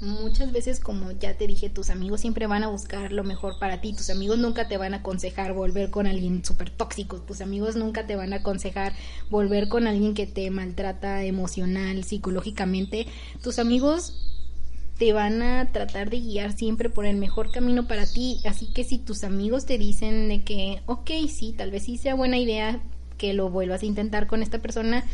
muchas 0.00 0.52
veces, 0.52 0.80
como 0.80 1.12
ya 1.12 1.36
te 1.36 1.46
dije, 1.46 1.68
tus 1.68 1.90
amigos 1.90 2.20
siempre 2.20 2.46
van 2.46 2.64
a 2.64 2.68
buscar 2.68 3.12
lo 3.12 3.24
mejor 3.24 3.58
para 3.58 3.80
ti. 3.80 3.92
Tus 3.92 4.10
amigos 4.10 4.38
nunca 4.38 4.68
te 4.68 4.76
van 4.76 4.94
a 4.94 4.98
aconsejar 4.98 5.52
volver 5.52 5.90
con 5.90 6.06
alguien 6.06 6.44
súper 6.44 6.70
tóxico. 6.70 7.20
Tus 7.20 7.40
amigos 7.40 7.76
nunca 7.76 8.06
te 8.06 8.16
van 8.16 8.32
a 8.32 8.36
aconsejar 8.36 8.94
volver 9.28 9.68
con 9.68 9.86
alguien 9.86 10.14
que 10.14 10.26
te 10.26 10.50
maltrata 10.50 11.24
emocional, 11.24 12.04
psicológicamente. 12.04 13.06
Tus 13.42 13.58
amigos 13.58 14.29
te 15.00 15.14
van 15.14 15.40
a 15.40 15.72
tratar 15.72 16.10
de 16.10 16.20
guiar 16.20 16.52
siempre 16.52 16.90
por 16.90 17.06
el 17.06 17.16
mejor 17.16 17.50
camino 17.50 17.88
para 17.88 18.04
ti. 18.04 18.38
Así 18.44 18.66
que 18.66 18.84
si 18.84 18.98
tus 18.98 19.24
amigos 19.24 19.64
te 19.64 19.78
dicen 19.78 20.28
de 20.28 20.42
que, 20.42 20.82
ok, 20.84 21.10
sí, 21.26 21.54
tal 21.56 21.70
vez 21.70 21.84
sí 21.84 21.96
sea 21.96 22.14
buena 22.14 22.36
idea 22.36 22.78
que 23.16 23.32
lo 23.32 23.48
vuelvas 23.48 23.82
a 23.82 23.86
intentar 23.86 24.26
con 24.26 24.42
esta 24.42 24.58
persona, 24.58 25.06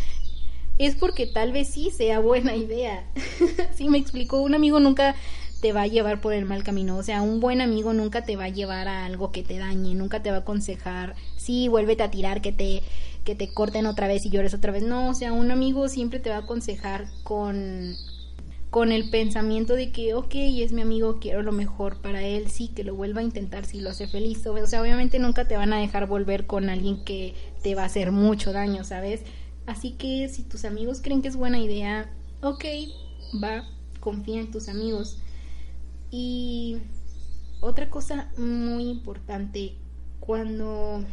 es 0.78 0.96
porque 0.96 1.28
tal 1.28 1.52
vez 1.52 1.68
sí 1.68 1.92
sea 1.92 2.18
buena 2.18 2.56
idea. 2.56 3.04
sí, 3.76 3.88
me 3.88 3.98
explicó, 3.98 4.42
un 4.42 4.56
amigo 4.56 4.80
nunca 4.80 5.14
te 5.60 5.72
va 5.72 5.82
a 5.82 5.86
llevar 5.86 6.20
por 6.20 6.32
el 6.32 6.46
mal 6.46 6.64
camino, 6.64 6.96
o 6.96 7.04
sea, 7.04 7.22
un 7.22 7.38
buen 7.38 7.60
amigo 7.60 7.92
nunca 7.92 8.24
te 8.24 8.34
va 8.34 8.44
a 8.44 8.48
llevar 8.48 8.88
a 8.88 9.06
algo 9.06 9.30
que 9.30 9.44
te 9.44 9.56
dañe, 9.56 9.94
nunca 9.94 10.20
te 10.20 10.30
va 10.30 10.38
a 10.38 10.40
aconsejar, 10.40 11.14
sí, 11.36 11.68
vuélvete 11.68 12.02
a 12.02 12.10
tirar, 12.10 12.42
que 12.42 12.52
te 12.52 12.82
que 13.24 13.34
te 13.36 13.52
corten 13.52 13.86
otra 13.86 14.06
vez 14.08 14.24
y 14.26 14.30
llores 14.30 14.54
otra 14.54 14.72
vez. 14.72 14.84
No, 14.84 15.10
o 15.10 15.14
sea, 15.14 15.32
un 15.32 15.50
amigo 15.50 15.88
siempre 15.88 16.20
te 16.20 16.30
va 16.30 16.36
a 16.36 16.40
aconsejar 16.40 17.06
con 17.24 17.96
con 18.70 18.92
el 18.92 19.10
pensamiento 19.10 19.74
de 19.74 19.92
que, 19.92 20.14
ok, 20.14 20.34
es 20.34 20.72
mi 20.72 20.82
amigo, 20.82 21.18
quiero 21.20 21.42
lo 21.42 21.52
mejor 21.52 22.00
para 22.00 22.22
él, 22.22 22.48
sí, 22.48 22.68
que 22.68 22.84
lo 22.84 22.94
vuelva 22.94 23.20
a 23.20 23.24
intentar, 23.24 23.64
si 23.64 23.80
lo 23.80 23.90
hace 23.90 24.06
feliz. 24.06 24.46
O 24.46 24.66
sea, 24.66 24.82
obviamente 24.82 25.18
nunca 25.18 25.48
te 25.48 25.56
van 25.56 25.72
a 25.72 25.78
dejar 25.78 26.06
volver 26.06 26.46
con 26.46 26.68
alguien 26.68 27.04
que 27.04 27.34
te 27.62 27.74
va 27.74 27.82
a 27.82 27.86
hacer 27.86 28.12
mucho 28.12 28.52
daño, 28.52 28.84
¿sabes? 28.84 29.22
Así 29.66 29.92
que 29.92 30.28
si 30.28 30.42
tus 30.42 30.64
amigos 30.64 31.00
creen 31.02 31.22
que 31.22 31.28
es 31.28 31.36
buena 31.36 31.58
idea, 31.58 32.10
ok, 32.42 32.64
va, 33.42 33.68
confía 34.00 34.40
en 34.40 34.50
tus 34.50 34.68
amigos. 34.68 35.18
Y 36.10 36.78
otra 37.60 37.88
cosa 37.90 38.30
muy 38.36 38.84
importante, 38.88 39.74
cuando 40.20 41.04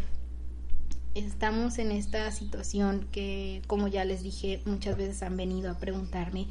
estamos 1.15 1.77
en 1.77 1.91
esta 1.91 2.31
situación 2.31 3.07
que, 3.11 3.61
como 3.67 3.87
ya 3.87 4.05
les 4.05 4.23
dije, 4.23 4.61
muchas 4.65 4.97
veces 4.97 5.23
han 5.23 5.37
venido 5.37 5.71
a 5.71 5.77
preguntarme, 5.77 6.47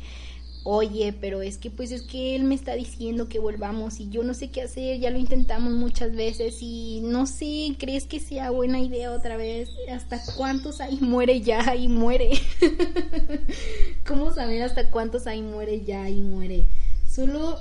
oye, 0.64 1.14
pero 1.20 1.42
es 1.42 1.58
que 1.58 1.70
pues 1.70 1.90
es 1.92 2.02
que 2.02 2.36
él 2.36 2.44
me 2.44 2.54
está 2.54 2.74
diciendo 2.74 3.28
que 3.28 3.38
volvamos 3.38 4.00
y 4.00 4.08
yo 4.08 4.22
no 4.22 4.34
sé 4.34 4.50
qué 4.50 4.62
hacer, 4.62 5.00
ya 5.00 5.10
lo 5.10 5.18
intentamos 5.18 5.72
muchas 5.72 6.14
veces 6.14 6.58
y 6.60 7.00
no 7.02 7.26
sé, 7.26 7.74
¿crees 7.78 8.06
que 8.06 8.20
sea 8.20 8.50
buena 8.50 8.80
idea 8.80 9.12
otra 9.12 9.36
vez? 9.36 9.70
¿Hasta 9.90 10.20
cuántos 10.36 10.80
ahí 10.80 10.98
muere 11.00 11.40
ya 11.40 11.74
y 11.74 11.88
muere? 11.88 12.30
¿Cómo 14.06 14.32
saber 14.32 14.62
hasta 14.62 14.90
cuántos 14.90 15.26
ahí 15.26 15.42
muere 15.42 15.82
ya 15.84 16.08
y 16.08 16.20
muere? 16.20 16.66
Solo 17.08 17.58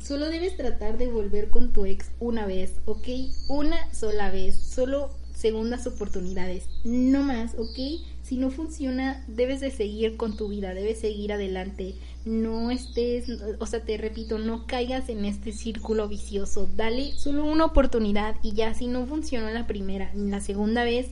solo 0.00 0.28
debes 0.28 0.56
tratar 0.56 0.96
de 0.96 1.08
volver 1.08 1.50
con 1.50 1.72
tu 1.72 1.84
ex 1.84 2.10
una 2.20 2.46
vez, 2.46 2.74
¿ok? 2.84 3.08
Una 3.48 3.92
sola 3.92 4.30
vez, 4.30 4.54
solo 4.54 5.10
segundas 5.34 5.86
oportunidades, 5.86 6.64
no 6.84 7.22
más, 7.22 7.54
¿ok? 7.56 7.78
Si 8.22 8.36
no 8.36 8.50
funciona, 8.50 9.24
debes 9.28 9.60
de 9.60 9.70
seguir 9.70 10.16
con 10.16 10.36
tu 10.36 10.48
vida, 10.48 10.74
debes 10.74 10.98
seguir 10.98 11.32
adelante 11.32 11.94
no 12.24 12.70
estés, 12.70 13.26
o 13.58 13.66
sea, 13.66 13.84
te 13.84 13.96
repito, 13.96 14.38
no 14.38 14.66
caigas 14.66 15.08
en 15.08 15.24
este 15.24 15.52
círculo 15.52 16.08
vicioso. 16.08 16.68
Dale 16.76 17.12
solo 17.16 17.44
una 17.44 17.64
oportunidad 17.64 18.36
y 18.42 18.52
ya 18.52 18.74
si 18.74 18.86
no 18.86 19.06
funcionó 19.06 19.50
la 19.50 19.66
primera, 19.66 20.12
la 20.14 20.40
segunda 20.40 20.84
vez, 20.84 21.08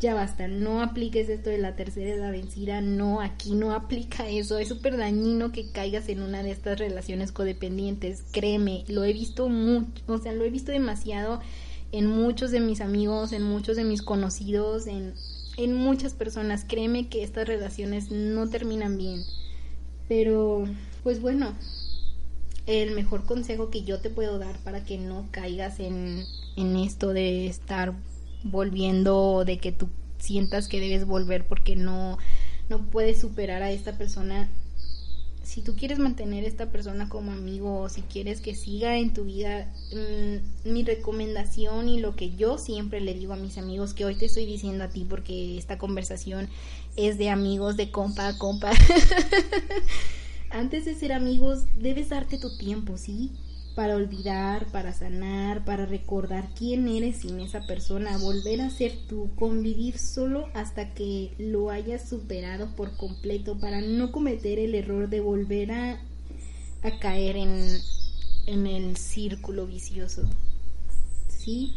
ya 0.00 0.14
basta. 0.14 0.48
No 0.48 0.80
apliques 0.82 1.28
esto 1.28 1.50
de 1.50 1.58
la 1.58 1.74
tercera 1.74 2.14
es 2.14 2.20
la 2.20 2.30
vencida. 2.30 2.80
No, 2.80 3.20
aquí 3.20 3.54
no 3.54 3.72
aplica 3.72 4.28
eso. 4.28 4.58
Es 4.58 4.68
súper 4.68 4.96
dañino 4.96 5.52
que 5.52 5.70
caigas 5.70 6.08
en 6.08 6.22
una 6.22 6.42
de 6.42 6.52
estas 6.52 6.78
relaciones 6.78 7.32
codependientes. 7.32 8.22
Créeme, 8.32 8.84
lo 8.88 9.04
he 9.04 9.12
visto 9.12 9.48
mucho, 9.48 10.02
o 10.06 10.18
sea, 10.18 10.32
lo 10.32 10.44
he 10.44 10.50
visto 10.50 10.72
demasiado 10.72 11.40
en 11.90 12.06
muchos 12.06 12.50
de 12.50 12.60
mis 12.60 12.80
amigos, 12.80 13.32
en 13.32 13.42
muchos 13.42 13.76
de 13.76 13.84
mis 13.84 14.02
conocidos, 14.02 14.86
en, 14.86 15.14
en 15.56 15.74
muchas 15.74 16.14
personas. 16.14 16.64
Créeme 16.64 17.08
que 17.08 17.22
estas 17.22 17.48
relaciones 17.48 18.10
no 18.10 18.48
terminan 18.48 18.98
bien. 18.98 19.24
Pero, 20.08 20.64
pues 21.02 21.20
bueno, 21.20 21.54
el 22.66 22.92
mejor 22.92 23.24
consejo 23.24 23.70
que 23.70 23.82
yo 23.82 24.00
te 24.00 24.10
puedo 24.10 24.38
dar 24.38 24.56
para 24.58 24.84
que 24.84 24.98
no 24.98 25.26
caigas 25.30 25.80
en, 25.80 26.24
en 26.56 26.76
esto 26.76 27.12
de 27.12 27.46
estar 27.46 27.94
volviendo, 28.42 29.44
de 29.44 29.58
que 29.58 29.72
tú 29.72 29.88
sientas 30.18 30.68
que 30.68 30.80
debes 30.80 31.06
volver 31.06 31.46
porque 31.46 31.76
no, 31.76 32.18
no 32.68 32.82
puedes 32.90 33.20
superar 33.20 33.62
a 33.62 33.70
esta 33.70 33.96
persona. 33.96 34.48
Si 35.42 35.62
tú 35.62 35.76
quieres 35.76 35.98
mantener 35.98 36.44
a 36.44 36.48
esta 36.48 36.70
persona 36.70 37.08
como 37.08 37.32
amigo 37.32 37.80
o 37.80 37.88
si 37.88 38.02
quieres 38.02 38.42
que 38.42 38.54
siga 38.54 38.98
en 38.98 39.14
tu 39.14 39.24
vida, 39.24 39.72
mm, 39.92 40.70
mi 40.70 40.84
recomendación 40.84 41.88
y 41.88 42.00
lo 42.00 42.16
que 42.16 42.36
yo 42.36 42.58
siempre 42.58 43.00
le 43.00 43.14
digo 43.14 43.32
a 43.32 43.36
mis 43.36 43.56
amigos, 43.56 43.94
que 43.94 44.04
hoy 44.04 44.14
te 44.14 44.26
estoy 44.26 44.44
diciendo 44.44 44.84
a 44.84 44.88
ti 44.88 45.06
porque 45.08 45.56
esta 45.56 45.78
conversación 45.78 46.48
es 46.98 47.16
de 47.16 47.30
amigos, 47.30 47.76
de 47.76 47.92
compa 47.92 48.26
a 48.26 48.36
compa. 48.36 48.72
Antes 50.50 50.84
de 50.84 50.96
ser 50.96 51.12
amigos, 51.12 51.64
debes 51.80 52.08
darte 52.08 52.38
tu 52.38 52.58
tiempo, 52.58 52.98
¿sí? 52.98 53.30
Para 53.76 53.94
olvidar, 53.94 54.66
para 54.72 54.92
sanar, 54.92 55.64
para 55.64 55.86
recordar 55.86 56.48
quién 56.56 56.88
eres 56.88 57.18
sin 57.18 57.38
esa 57.38 57.64
persona, 57.68 58.18
volver 58.18 58.60
a 58.60 58.70
ser 58.70 58.98
tú, 59.08 59.30
convivir 59.36 59.96
solo 59.96 60.48
hasta 60.54 60.92
que 60.94 61.32
lo 61.38 61.70
hayas 61.70 62.08
superado 62.08 62.74
por 62.74 62.96
completo, 62.96 63.56
para 63.60 63.80
no 63.80 64.10
cometer 64.10 64.58
el 64.58 64.74
error 64.74 65.08
de 65.08 65.20
volver 65.20 65.70
a, 65.70 66.00
a 66.82 66.98
caer 66.98 67.36
en, 67.36 67.78
en 68.46 68.66
el 68.66 68.96
círculo 68.96 69.68
vicioso. 69.68 70.28
¿Sí? 71.28 71.74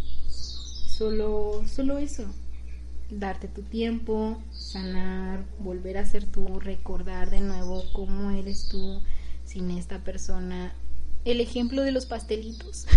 Solo, 0.98 1.62
solo 1.68 2.00
eso 2.00 2.26
darte 3.12 3.48
tu 3.48 3.62
tiempo, 3.62 4.42
sanar, 4.52 5.44
volver 5.60 5.98
a 5.98 6.06
ser 6.06 6.26
tú, 6.26 6.60
recordar 6.60 7.30
de 7.30 7.42
nuevo 7.42 7.84
cómo 7.94 8.32
eres 8.32 8.68
tú 8.70 9.02
sin 9.46 9.72
esta 9.72 10.00
persona. 10.00 10.74
El 11.26 11.42
ejemplo 11.42 11.84
de 11.84 11.92
los 11.92 12.06
pastelitos. 12.06 12.88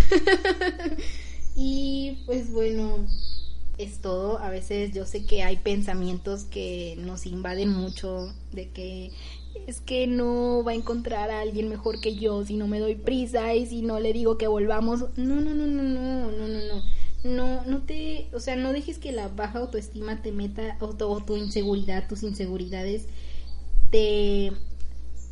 y 1.57 2.23
pues 2.27 2.53
bueno, 2.53 3.07
es 3.77 4.01
todo. 4.01 4.39
A 4.39 4.51
veces 4.51 4.95
yo 4.95 5.05
sé 5.05 5.27
que 5.27 5.43
hay 5.43 5.57
pensamientos 5.57 6.45
que 6.45 6.97
nos 6.99 7.27
invaden 7.27 7.71
mucho 7.71 8.33
de 8.53 8.69
que 8.69 9.11
es 9.67 9.81
que 9.81 10.07
no 10.07 10.63
va 10.65 10.73
a 10.73 10.75
encontrar 10.75 11.31
a 11.31 11.41
alguien 11.41 11.69
mejor 11.69 12.01
que 12.01 12.17
yo 12.17 12.45
si 12.45 12.57
no 12.57 12.67
me 12.67 12.81
doy 12.81 12.97
prisa 12.97 13.55
y 13.55 13.67
si 13.67 13.83
no 13.83 14.01
le 14.01 14.13
digo 14.13 14.39
que 14.39 14.47
volvamos. 14.47 15.01
No, 15.17 15.41
no, 15.41 15.55
no, 15.55 15.67
no, 15.67 15.83
no, 15.83 16.31
no, 16.31 16.49
no, 16.49 16.49
no 16.49 17.04
no, 17.25 17.65
no 17.65 17.83
te, 17.83 18.29
o 18.33 18.41
sea, 18.41 18.55
no 18.55 18.73
dejes 18.73 18.99
que 18.99 19.11
la 19.11 19.29
baja 19.29 19.59
autoestima 19.59 20.23
te 20.23 20.31
meta, 20.31 20.77
o, 20.81 21.21
tu 21.21 21.37
inseguridad, 21.37 22.07
tus 22.07 22.23
inseguridades, 22.23 23.07
te, 23.91 24.53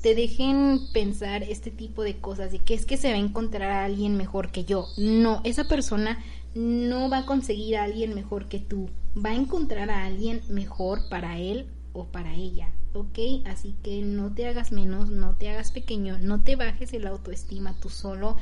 te 0.00 0.14
dejen 0.14 0.80
pensar 0.92 1.42
este 1.42 1.70
tipo 1.70 2.02
de 2.02 2.16
cosas, 2.16 2.50
de 2.50 2.58
que 2.58 2.74
es 2.74 2.86
que 2.86 2.96
se 2.96 3.10
va 3.10 3.14
a 3.14 3.18
encontrar 3.18 3.70
a 3.70 3.84
alguien 3.84 4.16
mejor 4.16 4.50
que 4.50 4.64
yo. 4.64 4.88
No, 4.96 5.42
esa 5.44 5.64
persona 5.64 6.18
no 6.54 7.10
va 7.10 7.18
a 7.18 7.26
conseguir 7.26 7.76
a 7.76 7.84
alguien 7.84 8.14
mejor 8.14 8.46
que 8.46 8.58
tú, 8.58 8.88
va 9.14 9.30
a 9.30 9.36
encontrar 9.36 9.90
a 9.90 10.04
alguien 10.04 10.40
mejor 10.48 11.08
para 11.10 11.38
él 11.38 11.66
o 11.92 12.06
para 12.06 12.34
ella, 12.34 12.70
¿ok? 12.94 13.18
Así 13.44 13.74
que 13.82 14.00
no 14.00 14.32
te 14.32 14.46
hagas 14.46 14.72
menos, 14.72 15.10
no 15.10 15.34
te 15.34 15.50
hagas 15.50 15.72
pequeño, 15.72 16.18
no 16.18 16.42
te 16.42 16.56
bajes 16.56 16.94
el 16.94 17.06
autoestima 17.06 17.74
tú 17.80 17.90
solo 17.90 18.36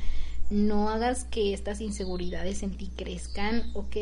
no 0.50 0.88
hagas 0.88 1.24
que 1.24 1.54
estas 1.54 1.80
inseguridades 1.80 2.62
en 2.62 2.76
ti 2.76 2.90
crezcan, 2.96 3.70
¿ok? 3.74 3.96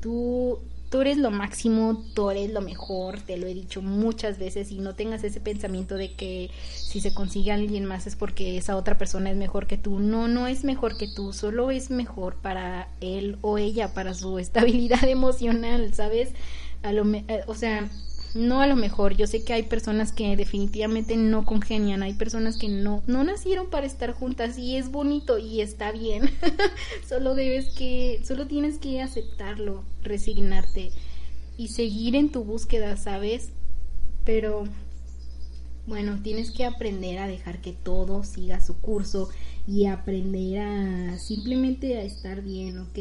Tú, 0.00 0.58
tú 0.90 1.00
eres 1.00 1.16
lo 1.16 1.30
máximo, 1.30 2.04
tú 2.14 2.30
eres 2.30 2.50
lo 2.50 2.60
mejor, 2.60 3.20
te 3.20 3.38
lo 3.38 3.46
he 3.46 3.54
dicho 3.54 3.82
muchas 3.82 4.38
veces 4.38 4.70
y 4.70 4.78
no 4.78 4.94
tengas 4.94 5.24
ese 5.24 5.40
pensamiento 5.40 5.96
de 5.96 6.12
que 6.12 6.50
si 6.74 7.00
se 7.00 7.14
consigue 7.14 7.52
alguien 7.52 7.86
más 7.86 8.06
es 8.06 8.16
porque 8.16 8.58
esa 8.58 8.76
otra 8.76 8.98
persona 8.98 9.30
es 9.30 9.36
mejor 9.36 9.66
que 9.66 9.78
tú. 9.78 9.98
No, 9.98 10.28
no 10.28 10.46
es 10.46 10.62
mejor 10.62 10.96
que 10.96 11.08
tú, 11.08 11.32
solo 11.32 11.70
es 11.70 11.90
mejor 11.90 12.36
para 12.36 12.88
él 13.00 13.38
o 13.40 13.58
ella, 13.58 13.94
para 13.94 14.14
su 14.14 14.38
estabilidad 14.38 15.04
emocional, 15.04 15.94
¿sabes? 15.94 16.30
A 16.82 16.92
lo 16.92 17.06
eh, 17.14 17.42
o 17.46 17.54
sea, 17.54 17.88
no 18.36 18.60
a 18.60 18.66
lo 18.66 18.76
mejor, 18.76 19.16
yo 19.16 19.26
sé 19.26 19.44
que 19.44 19.52
hay 19.52 19.64
personas 19.64 20.12
que 20.12 20.36
definitivamente 20.36 21.16
no 21.16 21.44
congenian, 21.44 22.02
hay 22.02 22.14
personas 22.14 22.56
que 22.58 22.68
no, 22.68 23.02
no 23.06 23.24
nacieron 23.24 23.68
para 23.70 23.86
estar 23.86 24.12
juntas 24.12 24.58
y 24.58 24.76
es 24.76 24.90
bonito 24.90 25.38
y 25.38 25.60
está 25.60 25.92
bien. 25.92 26.30
solo 27.08 27.34
debes 27.34 27.74
que, 27.74 28.20
solo 28.24 28.46
tienes 28.46 28.78
que 28.78 29.02
aceptarlo, 29.02 29.84
resignarte 30.02 30.92
y 31.56 31.68
seguir 31.68 32.16
en 32.16 32.30
tu 32.30 32.44
búsqueda, 32.44 32.96
¿sabes? 32.96 33.50
Pero 34.24 34.64
Bueno, 35.86 36.20
tienes 36.22 36.50
que 36.50 36.64
aprender 36.64 37.18
a 37.18 37.28
dejar 37.28 37.60
que 37.60 37.72
todo 37.72 38.24
siga 38.24 38.60
su 38.60 38.80
curso 38.80 39.28
y 39.68 39.86
aprender 39.86 40.58
a 40.60 41.18
simplemente 41.18 41.96
a 41.96 42.02
estar 42.02 42.42
bien, 42.42 42.78
¿ok? 42.78 42.98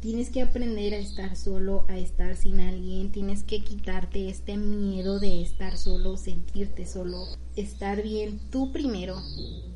Tienes 0.00 0.30
que 0.30 0.40
aprender 0.40 0.94
a 0.94 0.98
estar 0.98 1.36
solo, 1.36 1.84
a 1.88 1.98
estar 1.98 2.34
sin 2.34 2.60
alguien, 2.60 3.12
tienes 3.12 3.42
que 3.42 3.62
quitarte 3.62 4.30
este 4.30 4.56
miedo 4.56 5.20
de 5.20 5.42
estar 5.42 5.76
solo, 5.76 6.16
sentirte 6.16 6.86
solo, 6.86 7.26
estar 7.54 8.02
bien 8.02 8.40
tú 8.50 8.72
primero 8.72 9.20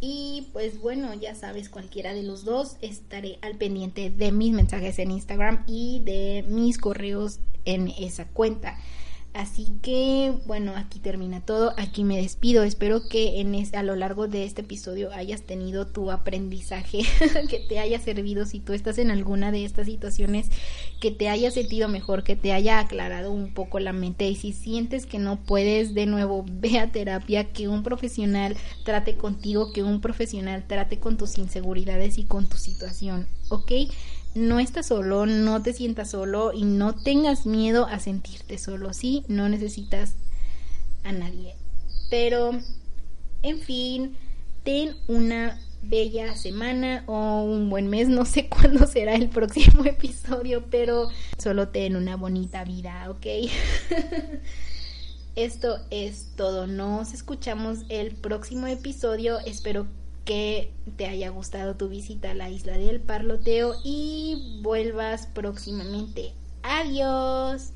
Y 0.00 0.46
pues 0.52 0.80
bueno, 0.80 1.12
ya 1.14 1.34
sabes, 1.34 1.68
cualquiera 1.68 2.14
de 2.14 2.22
los 2.22 2.44
dos 2.44 2.76
estaré 2.80 3.38
al 3.42 3.56
pendiente 3.56 4.08
de 4.08 4.32
mis 4.32 4.52
mensajes 4.52 4.98
en 4.98 5.10
Instagram 5.10 5.62
y 5.66 6.00
de 6.04 6.42
mis 6.48 6.78
correos 6.78 7.40
en 7.64 7.88
esa 7.88 8.26
cuenta. 8.26 8.78
Así 9.32 9.68
que 9.80 10.34
bueno, 10.46 10.74
aquí 10.74 10.98
termina 10.98 11.40
todo, 11.40 11.72
aquí 11.76 12.02
me 12.02 12.16
despido. 12.16 12.64
Espero 12.64 13.06
que 13.08 13.40
en 13.40 13.54
a 13.76 13.82
lo 13.84 13.94
largo 13.94 14.26
de 14.26 14.44
este 14.44 14.62
episodio 14.62 15.12
hayas 15.12 15.42
tenido 15.42 15.86
tu 15.86 16.10
aprendizaje, 16.10 17.02
que 17.48 17.60
te 17.60 17.78
haya 17.78 18.00
servido 18.00 18.44
si 18.44 18.58
tú 18.58 18.72
estás 18.72 18.98
en 18.98 19.10
alguna 19.10 19.52
de 19.52 19.64
estas 19.64 19.86
situaciones, 19.86 20.48
que 21.00 21.12
te 21.12 21.28
haya 21.28 21.52
sentido 21.52 21.88
mejor, 21.88 22.24
que 22.24 22.34
te 22.34 22.52
haya 22.52 22.80
aclarado 22.80 23.30
un 23.30 23.54
poco 23.54 23.78
la 23.78 23.92
mente 23.92 24.28
y 24.28 24.34
si 24.34 24.52
sientes 24.52 25.06
que 25.06 25.20
no 25.20 25.36
puedes, 25.36 25.94
de 25.94 26.06
nuevo, 26.06 26.44
ve 26.50 26.80
a 26.80 26.90
terapia, 26.90 27.52
que 27.52 27.68
un 27.68 27.84
profesional 27.84 28.56
trate 28.84 29.16
contigo, 29.16 29.72
que 29.72 29.84
un 29.84 30.00
profesional 30.00 30.64
trate 30.66 30.98
con 30.98 31.16
tus 31.16 31.38
inseguridades 31.38 32.18
y 32.18 32.24
con 32.24 32.48
tu 32.48 32.56
situación, 32.56 33.28
¿ok? 33.48 33.70
No 34.34 34.60
estás 34.60 34.86
solo, 34.86 35.26
no 35.26 35.62
te 35.62 35.72
sientas 35.72 36.10
solo 36.10 36.52
y 36.52 36.64
no 36.64 36.94
tengas 36.94 37.46
miedo 37.46 37.86
a 37.86 37.98
sentirte 37.98 38.58
solo, 38.58 38.92
¿sí? 38.92 39.24
No 39.28 39.48
necesitas 39.48 40.14
a 41.04 41.12
nadie. 41.12 41.54
Pero, 42.10 42.52
en 43.42 43.60
fin, 43.60 44.16
ten 44.62 44.94
una 45.08 45.58
bella 45.82 46.36
semana 46.36 47.04
o 47.06 47.42
un 47.42 47.70
buen 47.70 47.88
mes, 47.88 48.08
no 48.08 48.24
sé 48.24 48.48
cuándo 48.50 48.86
será 48.86 49.14
el 49.14 49.28
próximo 49.28 49.84
episodio, 49.86 50.64
pero 50.70 51.08
solo 51.38 51.68
ten 51.68 51.96
una 51.96 52.16
bonita 52.16 52.64
vida, 52.64 53.10
¿ok? 53.10 53.26
Esto 55.36 55.78
es 55.90 56.32
todo, 56.36 56.66
nos 56.66 57.14
escuchamos 57.14 57.78
el 57.88 58.14
próximo 58.14 58.66
episodio, 58.66 59.38
espero 59.38 59.86
que 60.30 60.70
te 60.96 61.06
haya 61.06 61.28
gustado 61.30 61.74
tu 61.74 61.88
visita 61.88 62.30
a 62.30 62.34
la 62.34 62.48
isla 62.48 62.78
del 62.78 63.00
Parloteo 63.00 63.74
y 63.82 64.60
vuelvas 64.62 65.26
próximamente. 65.26 66.34
Adiós. 66.62 67.72